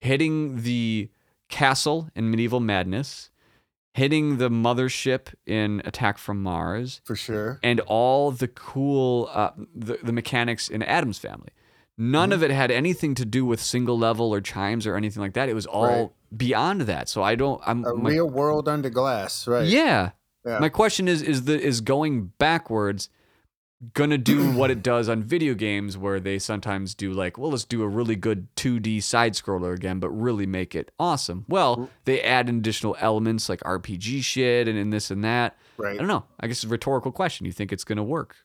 [0.00, 1.08] hitting the
[1.48, 3.30] castle in Medieval Madness,
[3.94, 7.60] hitting the mothership in Attack from Mars, For sure.
[7.62, 11.50] and all the cool uh, the, the mechanics in Addams Family.
[11.98, 12.34] None Mm-hmm.
[12.34, 15.48] of it had anything to do with single level or chimes or anything like that.
[15.48, 16.10] It was all Right.
[16.36, 17.08] beyond that.
[17.08, 17.60] So I don't.
[17.66, 19.66] I'm A my- real world under glass, right?
[19.66, 20.10] yeah.
[20.44, 20.58] Yeah.
[20.58, 23.08] My question is: is the is going backwards
[23.94, 27.64] gonna do what it does on video games, where they sometimes do like, well, let's
[27.64, 31.44] do a really good 2D side scroller again, but really make it awesome.
[31.48, 35.56] Well, they add additional elements like RPG shit and in this and that.
[35.76, 35.94] Right.
[35.94, 36.24] I don't know.
[36.40, 37.44] I guess it's a rhetorical question.
[37.46, 38.36] You think it's gonna work?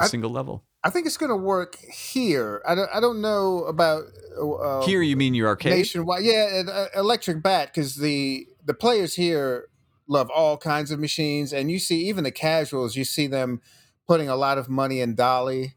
[0.00, 0.64] A I- single level.
[0.84, 2.62] I think it's going to work here.
[2.66, 4.04] I don't, I don't know about
[4.40, 5.72] uh, Here, you mean your arcade?
[5.72, 6.24] nationwide.
[6.24, 9.68] Yeah, uh, Electric Bat because the the players here
[10.08, 12.96] love all kinds of machines, and you see even the casuals.
[12.96, 13.60] You see them
[14.08, 15.74] putting a lot of money in Dolly,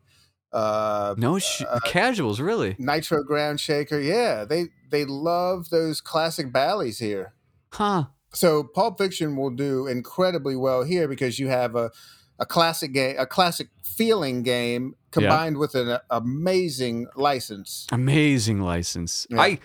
[0.52, 2.76] uh, No, sh- casuals, really?
[2.80, 4.00] Nitro Ground Shaker.
[4.00, 7.34] Yeah, they they love those classic Bally's here.
[7.74, 8.06] Huh?
[8.34, 11.92] So Pulp Fiction will do incredibly well here because you have a
[12.40, 17.88] a classic game, a classic feeling game combined with an amazing license.
[17.92, 19.26] Amazing license.
[19.30, 19.42] Yeah.
[19.42, 19.60] I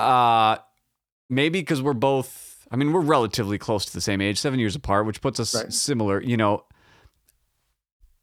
[0.00, 0.58] uh
[1.28, 4.74] maybe because we're both I mean we're relatively close to the same age, 7 years
[4.76, 5.72] apart, which puts us Right.
[5.72, 6.64] similar, you know.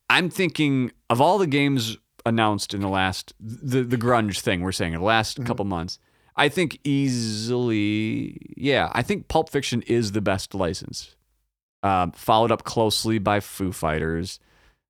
[0.09, 4.71] I'm thinking of all the games announced in the last the the grunge thing we're
[4.71, 5.99] saying in the last couple months.
[6.35, 11.15] I think easily yeah, I think Pulp Fiction is the best license.
[11.83, 14.39] Um, followed up closely by Foo Fighters,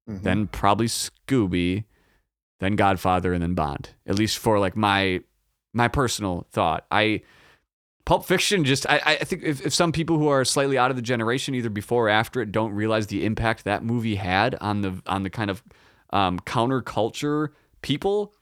[0.10, 0.24] Mhm.
[0.24, 1.84] then probably Scooby,
[2.60, 3.90] then Godfather, and then Bond.
[4.06, 5.22] At least for like my
[5.74, 6.86] my personal thought.
[6.90, 7.22] I
[8.06, 10.96] Pulp Fiction just I, I think if, if some people who are slightly out of
[10.96, 14.80] the generation, either before or after it, don't realize the impact that movie had on
[14.82, 15.62] the on the kind of
[16.12, 17.50] um, counterculture
[17.82, 18.34] people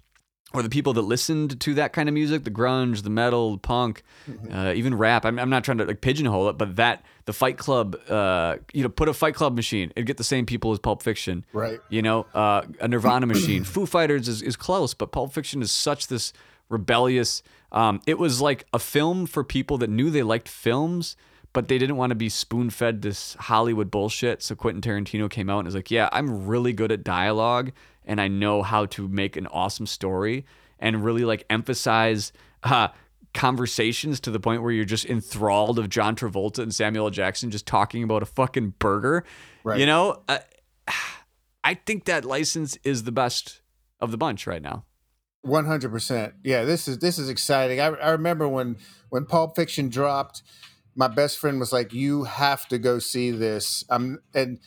[0.55, 3.57] or the people that listened to that kind of music, the grunge, the metal, the
[3.57, 4.03] punk,
[4.51, 5.25] uh, even rap.
[5.25, 8.83] I'm, I'm not trying to like pigeonhole it, but that the Fight Club, uh, you
[8.83, 11.45] know, put a Fight Club machine, it'd get the same people as Pulp Fiction.
[11.53, 11.79] Right.
[11.89, 13.63] You know, uh, a Nirvana machine.
[13.65, 16.33] Foo Fighters is, is close, but Pulp Fiction is such this
[16.69, 17.43] rebellious.
[17.71, 21.17] Um, it was like a film for people that knew they liked films,
[21.53, 24.43] but they didn't want to be spoon fed this Hollywood bullshit.
[24.43, 27.71] So Quentin Tarantino came out and was like, "Yeah, I'm really good at dialogue,
[28.05, 30.45] and I know how to make an awesome story,
[30.79, 32.31] and really like emphasize."
[32.63, 32.87] Uh,
[33.35, 37.11] conversations to the point where you're just enthralled of John Travolta and Samuel L.
[37.11, 39.25] Jackson just talking about a fucking burger.
[39.63, 39.79] Right.
[39.79, 40.39] You know, uh,
[41.63, 43.61] I think that license is the best
[43.99, 44.85] of the bunch right now.
[45.41, 46.33] One hundred percent.
[46.43, 47.79] Yeah, this is this is exciting.
[47.79, 48.77] I, I remember when
[49.09, 50.41] when Pulp Fiction dropped,
[50.95, 54.59] my best friend was like, "You have to go see this." Um, and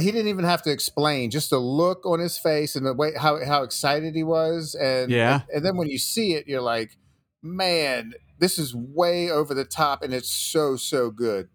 [0.00, 3.12] he didn't even have to explain, just the look on his face and the way
[3.18, 5.34] how how excited he was, and Yeah.
[5.34, 6.96] and, and then when you see it, you're like,
[7.42, 11.48] man, this is way over the top, and it's so so good.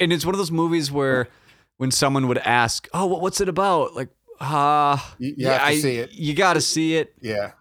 [0.00, 1.28] and it's one of those movies where
[1.76, 4.08] when someone would ask, "Oh, what, what's it about?" Like,
[4.40, 6.12] ah, You- you have to see it.
[6.12, 7.14] You got to see it.
[7.20, 7.52] Yeah,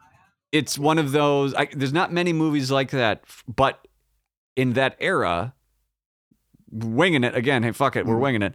[0.51, 1.53] It's one of those.
[1.55, 3.87] I, there's not many movies like that, but
[4.55, 5.53] in that era,
[6.71, 7.63] winging it again.
[7.63, 8.21] Hey, fuck it, we're Mhm.
[8.21, 8.53] winging it.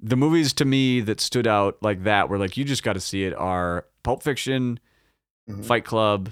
[0.00, 3.00] The movies to me that stood out like that were like you just got to
[3.00, 4.78] see it are Pulp Fiction,
[5.48, 5.64] Mhm.
[5.64, 6.30] Fight Club,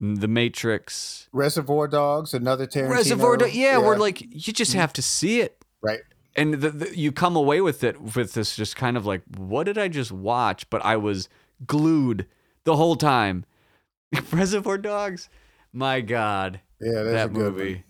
[0.00, 2.90] The Matrix, Reservoir Dogs, another Tarantino.
[2.90, 3.36] Reservoir.
[3.36, 3.54] Dogs.
[3.56, 5.62] Yeah, we're like you just have to see it.
[5.82, 6.00] right.
[6.36, 9.64] and the, the, you come away with it with this just kind of like what
[9.64, 11.28] did i just watch but i was
[11.66, 12.26] glued
[12.64, 13.44] the whole time
[14.32, 15.28] reservoir dogs
[15.72, 17.84] my god Yeah, that's a that good movie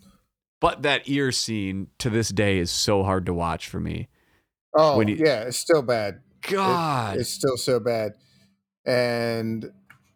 [0.61, 4.09] but that ear scene to this day is so hard to watch for me
[4.77, 6.15] Oh, you- yeah, it's still bad.
[6.43, 8.15] It- god it's still so bad.
[8.85, 9.73] And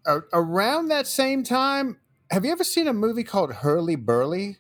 [0.06, 1.98] a around that same time,
[2.30, 4.56] have you ever seen a movie called Hurlyburly?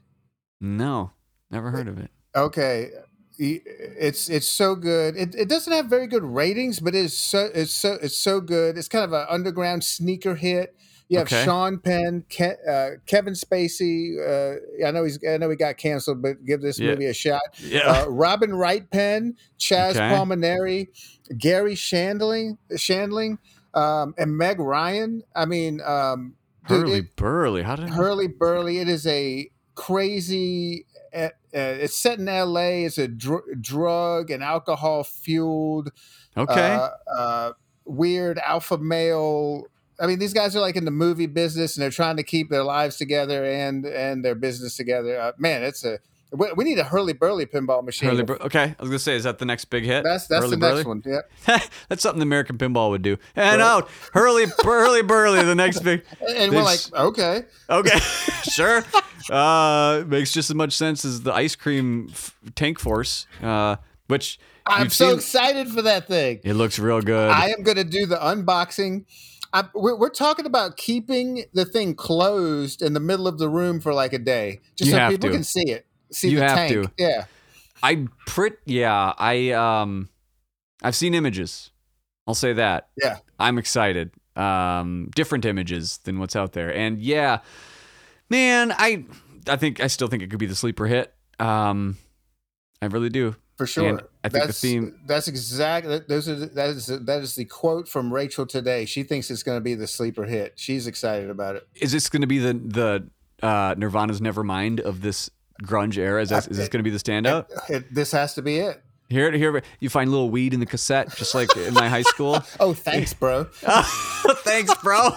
[0.60, 1.12] no
[1.50, 2.90] never heard of it Okay,
[3.38, 5.16] it's it's so good.
[5.16, 8.76] It, it doesn't have very good ratings, but it's so it's so it's so good.
[8.76, 10.74] It's kind of an underground sneaker hit.
[11.08, 11.44] You have Okay.
[11.44, 14.16] Sean Penn, Ke- uh, Kevin Spacey.
[14.18, 16.90] Uh, I know he's I know he got canceled, but give this Yeah.
[16.90, 17.40] movie a shot.
[17.60, 20.00] yeah Uh, Robin Wright Penn, Chazz Okay.
[20.00, 20.88] Palminteri,
[21.38, 23.38] Garry Shandling, Shandling,
[23.74, 25.22] um, and Meg Ryan.
[25.34, 26.34] I mean, um,
[26.64, 28.80] hurley it- burley how did I Hurlyburly.
[28.82, 30.84] It is a crazy.
[31.14, 32.84] Uh, uh, it's set in L.A.
[32.84, 35.90] It's a dr- drug and alcohol fueled,
[36.36, 36.78] okay
[37.16, 37.52] uh,
[37.86, 39.64] weird alpha male.
[40.00, 42.50] I mean, these guys are like in the movie business, and they're trying to keep
[42.50, 45.18] their lives together and and their business together.
[45.20, 45.98] Uh, man, it's a
[46.30, 48.10] we, we need a Hurlyburly pinball machine.
[48.10, 50.58] hurley okay i was gonna say is that the next big hit That's that's the
[50.58, 51.02] next one.
[51.06, 51.20] Yeah,
[51.88, 53.66] that's something the american pinball would do and Right.
[53.66, 57.98] out hurley hurley burley the next big and we're like, okay, Okay,
[58.42, 58.84] sure.
[59.30, 63.76] Uh, makes just as much sense as the ice cream f- tank force, uh,
[64.08, 66.40] which I'm so seen- excited for that thing.
[66.44, 67.30] It looks real good.
[67.30, 69.04] I am going to do the unboxing.
[69.52, 73.80] I, we're, we're talking about keeping the thing closed in the middle of the room
[73.80, 75.34] for like a day, just You so people to.
[75.34, 75.86] can see it.
[76.12, 76.72] See You the have tank.
[76.72, 76.90] to.
[76.98, 77.24] Yeah.
[77.82, 79.12] I prit yeah.
[79.18, 80.08] I um,
[80.82, 81.70] I've seen images.
[82.26, 82.88] I'll say that.
[83.02, 83.18] Yeah.
[83.38, 84.10] I'm excited.
[84.36, 87.38] Um, different images than what's out there, and yeah,
[88.30, 89.04] man, I
[89.48, 91.12] I think I still think it could be the sleeper hit.
[91.40, 91.96] Um,
[92.80, 93.34] I really do.
[93.58, 93.88] For sure.
[93.88, 96.00] And I think the that's, theme- That's exactly.
[96.08, 96.36] Those are.
[96.36, 96.86] That is.
[96.86, 98.84] That is the quote from Rachel today.
[98.84, 100.52] She thinks it's going to be the sleeper hit.
[100.54, 101.66] She's excited about it.
[101.74, 105.28] Is this going to be the the uh, Nirvana's Nevermind of this
[105.64, 106.22] grunge era?
[106.22, 107.46] Is, that, is this going to be the standout?
[107.68, 108.80] It- this has to be it.
[109.10, 112.44] Here, here, you find little weed in the cassette, just like in my high school.
[112.60, 113.44] Oh, thanks, bro.
[114.44, 115.12] Thanks, bro.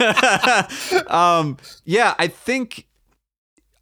[1.08, 2.86] um, yeah, I think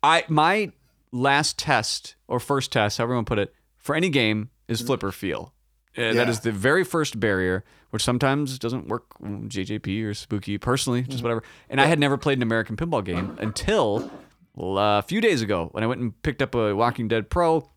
[0.02, 0.72] I my
[1.12, 4.80] last test or first test, however you want to put it, for any game is
[4.80, 5.52] flipper feel.
[5.96, 6.28] Uh, That Yeah.
[6.30, 11.22] is the very first barrier, which sometimes doesn't work mm, JJP or spooky personally, just
[11.22, 11.42] whatever.
[11.68, 14.10] And I had never played an American pinball game until
[14.54, 17.28] well, uh, a few days ago when I went and picked up a Walking Dead
[17.28, 17.68] Pro.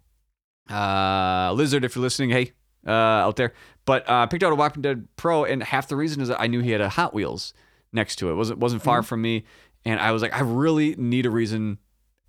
[0.69, 2.53] Uh, Lizard, if you're listening, hey,
[2.87, 3.53] uh, out there.
[3.85, 6.47] But uh, picked out a Walking Dead Pro, and half the reason is that I
[6.47, 7.53] knew he had a Hot Wheels
[7.93, 8.35] next to it.
[8.35, 9.43] wasn't wasn't far from me,
[9.85, 11.77] and I was like, I really need a reason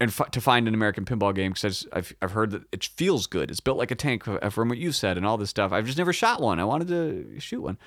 [0.00, 3.26] and f- to find an American pinball game because I've I've heard that it feels
[3.26, 3.50] good.
[3.50, 5.72] It's built like a tank uh, from what you said and all this stuff.
[5.72, 6.60] I've just never shot one.
[6.60, 7.78] I wanted to shoot one,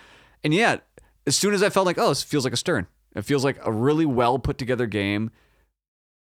[0.44, 0.88] and yet
[1.28, 2.88] as soon as I felt like, oh, this feels like a Stern.
[3.16, 5.32] It feels like a really well put together game.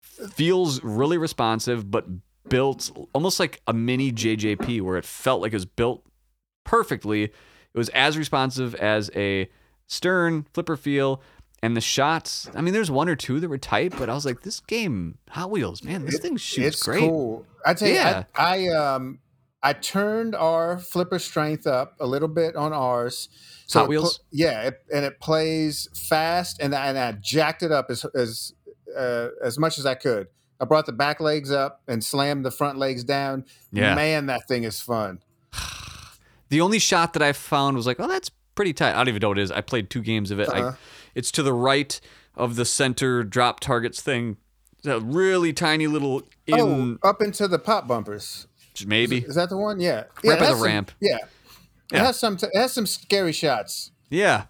[0.02, 2.06] Feels really responsive, but
[2.48, 6.04] built almost like a mini JJP, where it felt like it was built
[6.64, 7.24] perfectly.
[7.24, 7.32] It
[7.78, 9.48] was as responsive as a
[9.86, 11.20] Stern flipper feel.
[11.64, 14.26] And the shots, I mean, there's one or two that were tight, but I was
[14.26, 17.00] like, this game, Hot Wheels, man, this It- thing shoots it's great.
[17.00, 17.46] cool.
[17.64, 18.24] I tell you, Yeah.
[18.36, 19.18] I, I um
[19.62, 23.30] I turned our flipper strength up a little bit on ours.
[23.72, 24.20] Hot it pl- Wheels?
[24.30, 28.52] yeah, it, and it plays fast, and I, and I jacked it up as as
[28.94, 30.26] uh, as much as I could.
[30.60, 33.44] I brought the back legs up and slammed the front legs down.
[33.72, 33.94] Yeah.
[33.94, 35.20] man, that thing is fun.
[36.50, 38.92] The only shot that I found was like, oh, that's pretty tight.
[38.92, 39.50] I don't even know what it is.
[39.50, 40.48] I played two games of it.
[40.48, 40.72] Uh-huh.
[41.14, 42.00] It's to the right
[42.34, 44.36] of the center drop targets thing.
[44.78, 48.46] It's a really tiny little in, oh, up into the pop bumpers.
[48.86, 49.18] maybe.
[49.18, 49.80] Is that the one?
[49.80, 50.30] Yeah, yeah.
[50.32, 50.92] Right by the some- ramp.
[51.00, 51.18] Yeah.
[51.92, 51.98] Yeah.
[52.02, 52.34] It has some.
[52.34, 53.90] It has some scary shots.
[54.10, 54.44] Yeah,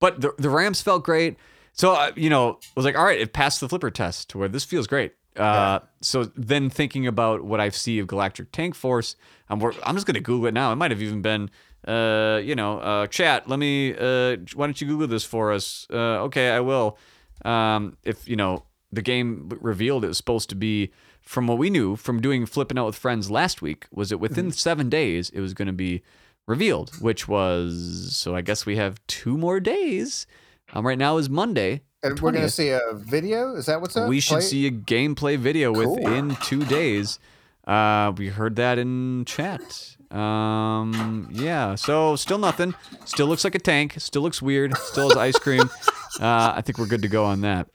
[0.00, 1.36] but the the Rams felt great.
[1.72, 4.38] So uh, you know, I was like, all right, it passed the flipper test to
[4.38, 5.14] where this feels great.
[5.36, 9.16] Uh, So then thinking about what I see of Galactic Tank Force,
[9.48, 10.70] I'm, I'm just going to Google it now.
[10.72, 11.48] It might have even been,
[11.86, 13.48] uh, you know, uh, chat.
[13.48, 13.94] Let me.
[13.94, 15.86] Uh, why don't you Google this for us?
[15.92, 16.98] Uh, okay, I will.
[17.44, 21.70] Um, if you know the game revealed it was supposed to be from what we
[21.70, 25.40] knew from doing flipping out with friends last week was it within seven days it
[25.40, 26.02] was going to be
[26.46, 30.26] revealed, which was so I guess we have two more days.
[30.72, 31.82] Um, right now is Monday.
[32.02, 33.54] And we're going to see a video.
[33.54, 34.08] Is that what's up?
[34.08, 35.94] We should Play- see a gameplay video Cool.
[35.96, 37.18] within two days.
[37.66, 39.96] Uh, we heard that in chat.
[40.12, 41.74] Um, yeah.
[41.74, 42.74] So still nothing.
[43.04, 43.94] Still looks like a tank.
[43.98, 44.76] Still looks weird.
[44.76, 45.68] Still has ice cream.
[46.20, 47.68] Uh, I think we're good to go on that.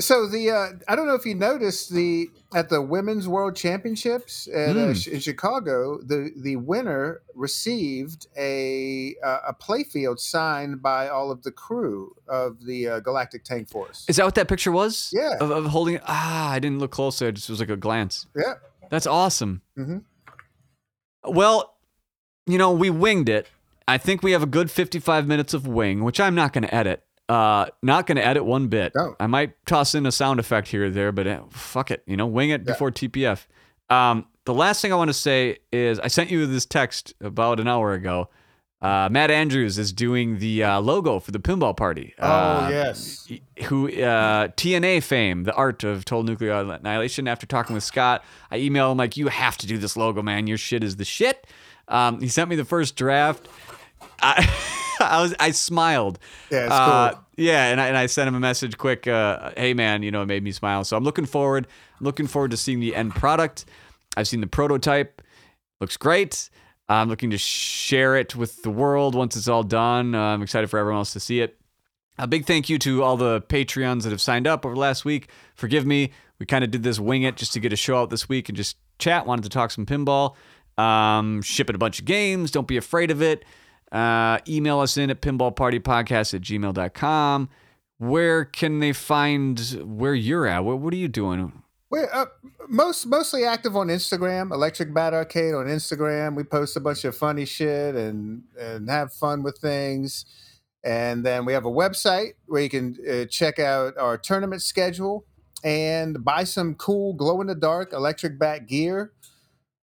[0.00, 4.48] So the uh, I don't know if you noticed the at the Women's World Championships
[4.52, 5.14] at, uh, Hmm.
[5.14, 11.52] in Chicago, the the winner received a uh, a playfield signed by all of the
[11.52, 14.06] crew of the uh, Galactic Tank Force.
[14.08, 15.10] Is that what that picture was?
[15.12, 15.34] Yeah.
[15.40, 16.00] Of, of holding.
[16.08, 17.28] Ah, I didn't look closely.
[17.28, 18.26] It just was like a glance.
[18.34, 18.54] Yeah.
[18.90, 19.62] That's awesome.
[19.78, 20.02] Mhm.
[21.24, 21.74] Well,
[22.46, 23.46] you know, we winged it.
[23.86, 26.74] I think we have a good 55 minutes of wing, which I'm not going to
[26.74, 27.02] edit.
[27.28, 28.92] Uh, not going to edit one bit.
[28.94, 29.14] No.
[29.20, 32.02] I might toss in a sound effect here or there, but uh, fuck it.
[32.06, 32.72] You know, wing it Yeah.
[32.72, 33.46] before TPF.
[33.88, 37.60] Um, the last thing I want to say is I sent you this text about
[37.60, 38.28] an hour ago.
[38.82, 42.14] Uh, Matt Andrews is doing the uh, logo for the pinball party.
[42.18, 43.30] Oh Uh, yes.
[43.64, 47.28] who uh, TNA fame, the art of total nuclear annihilation.
[47.28, 50.46] After talking with Scott, I emailed him like, "You have to do this logo, man.
[50.46, 51.46] Your shit is the shit."
[51.88, 53.46] Um, he sent me the first draft.
[54.22, 54.48] I,
[55.00, 56.18] I was I smiled.
[56.50, 57.20] Yeah, it's Uh, cool.
[57.36, 59.06] yeah, and I, and I sent him a message quick.
[59.06, 60.84] Uh, hey man, you know it made me smile.
[60.84, 61.66] So I'm looking forward.
[61.98, 63.66] I'm looking forward to seeing the end product.
[64.16, 65.20] I've seen the prototype.
[65.82, 66.48] Looks great.
[66.90, 70.12] I'm looking to share it with the world once it's all done.
[70.12, 71.56] Uh, I'm excited for everyone else to see it.
[72.18, 75.30] A big thank you to all the Patreons that have signed up over last week.
[75.54, 76.10] Forgive me,
[76.40, 78.48] we kind of did this wing it just to get a show out this week
[78.48, 79.24] and just chat.
[79.24, 80.34] Wanted to talk some pinball.
[80.76, 82.50] Um, shipping a bunch of games.
[82.50, 83.44] Don't be afraid of it.
[83.92, 87.48] Uh, email us in at pinballpartypodcast at gmail.com.
[87.98, 90.64] Where can they find where you're at?
[90.64, 91.62] What, what are you doing?
[91.90, 92.26] We're uh,
[92.68, 96.36] most mostly active on Instagram, Electric Bat Arcade on Instagram.
[96.36, 100.24] We post a bunch of funny shit and and have fun with things.
[100.84, 105.26] And then we have a website where you can uh, check out our tournament schedule
[105.64, 109.12] and buy some cool glow in the dark electric bat gear.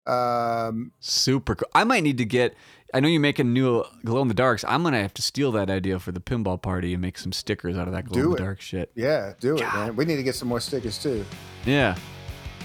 [0.07, 1.69] Um, Super cool.
[1.75, 2.55] I might need to get.
[2.93, 4.63] I know you make a new glow in the darks.
[4.67, 7.77] I'm gonna have to steal that idea for the pinball party and make some stickers
[7.77, 8.91] out of that glow in the dark shit.
[8.95, 9.95] yeah, do it, man.
[9.95, 11.25] We need to get some more stickers too.
[11.65, 11.95] Yeah.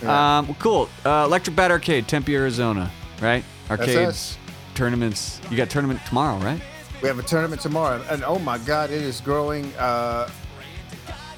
[0.03, 0.39] Yeah.
[0.39, 0.89] Um, well, cool.
[1.05, 2.91] Uh, Electric Bat Arcade, Tempe, Arizona.
[3.21, 3.45] Right?
[3.71, 4.37] Arcades,
[4.75, 5.41] tournaments.
[5.51, 6.61] You got tournament tomorrow, right?
[7.03, 9.73] We have a tournament tomorrow, and oh my God, it is growing.
[9.75, 10.29] Uh,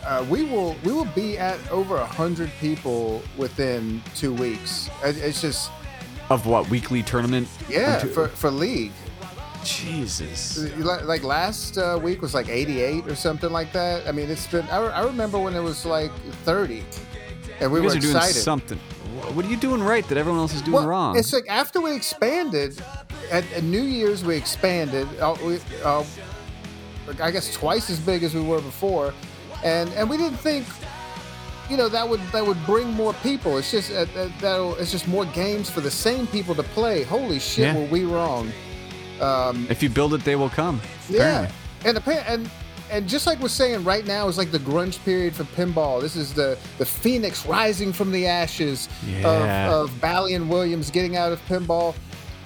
[0.04, 4.88] uh, we will we will be at over a hundred people within two weeks.
[5.02, 5.70] It- It's just
[6.30, 7.48] Of what weekly tournament?
[7.68, 8.92] yeah for for league.
[9.64, 10.58] Jesus.
[10.78, 14.06] Like like last uh, week was like 88 or something like that.
[14.06, 14.66] I mean, it's been.
[14.68, 16.12] I, I remember when it was like
[16.44, 16.82] 30,
[17.60, 18.40] and we You guys were are doing excited.
[18.42, 18.78] something.
[19.34, 21.16] What are you doing right that everyone else is doing Well, wrong?
[21.16, 22.78] It's like after we expanded
[23.30, 25.08] at, at New Year's, we expanded.
[25.18, 26.04] Uh, we, uh,
[27.22, 29.14] I guess twice as big as we were before,
[29.64, 30.66] and and we didn't think,
[31.70, 33.58] you know, that would that would bring more people.
[33.58, 34.04] It's just uh,
[34.40, 37.02] that it's just more games for the same people to play.
[37.04, 37.76] Holy shit, Yeah.
[37.78, 38.52] were we wrong?
[39.20, 40.80] Um, if you build it, they will come.
[41.08, 41.50] yeah,
[41.84, 42.12] apparently.
[42.14, 42.50] and and
[42.90, 46.00] and just like we're saying right now is like the grunge period for pinball.
[46.00, 49.26] This is the the phoenix rising from the ashes Yeah.
[49.72, 51.94] of, of Bally and Williams getting out of pinball.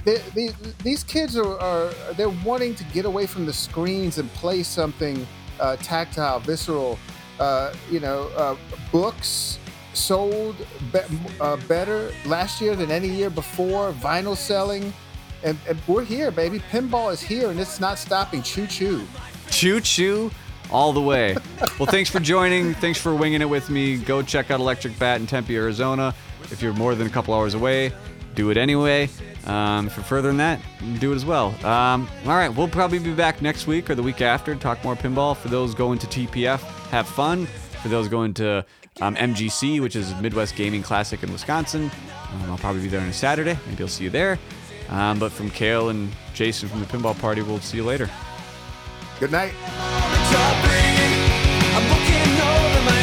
[0.05, 0.51] They, they,
[0.83, 5.27] these kids are, are they're wanting to get away from the screens and play something
[5.61, 6.99] uh, tactile, visceral.
[7.39, 8.57] Uh, you know, uh,
[8.91, 9.59] books
[9.95, 10.57] sold
[10.93, 11.01] be-
[11.41, 13.93] uh, better last year than any year before.
[13.93, 14.93] Vinyl selling.
[15.45, 16.59] And, and we're here, baby.
[16.59, 18.43] Pinball is here, and it's not stopping.
[18.43, 19.07] Choo choo.
[19.51, 20.31] Choo choo
[20.71, 21.37] all the way.
[21.79, 22.75] well, thanks for joining.
[22.75, 23.99] Thanks for winging it with me.
[23.99, 26.15] Go check out Electric Bat in Tempe, Arizona.
[26.51, 27.93] If you're more than a couple hours away,
[28.35, 29.09] do it anyway.
[29.47, 30.61] Um, if you're further than that,
[30.99, 31.49] do it as well.
[31.65, 34.83] Um, all right, we'll probably be back next week or the week after to talk
[34.85, 35.37] more pinball.
[35.37, 36.61] For those going to TPF,
[36.91, 37.47] have fun.
[37.83, 38.65] For those going to
[39.01, 41.91] um, MGC, which is Midwest Gaming Classic in Wisconsin,
[42.33, 43.59] um, I'll probably be there on a Saturday.
[43.69, 44.39] Maybe I'll see you there.
[44.89, 48.11] Um, but from Cale and Jason from the Pinball Party, we'll see you later.
[49.21, 49.53] Good night.
[51.75, 52.98] I'm booking no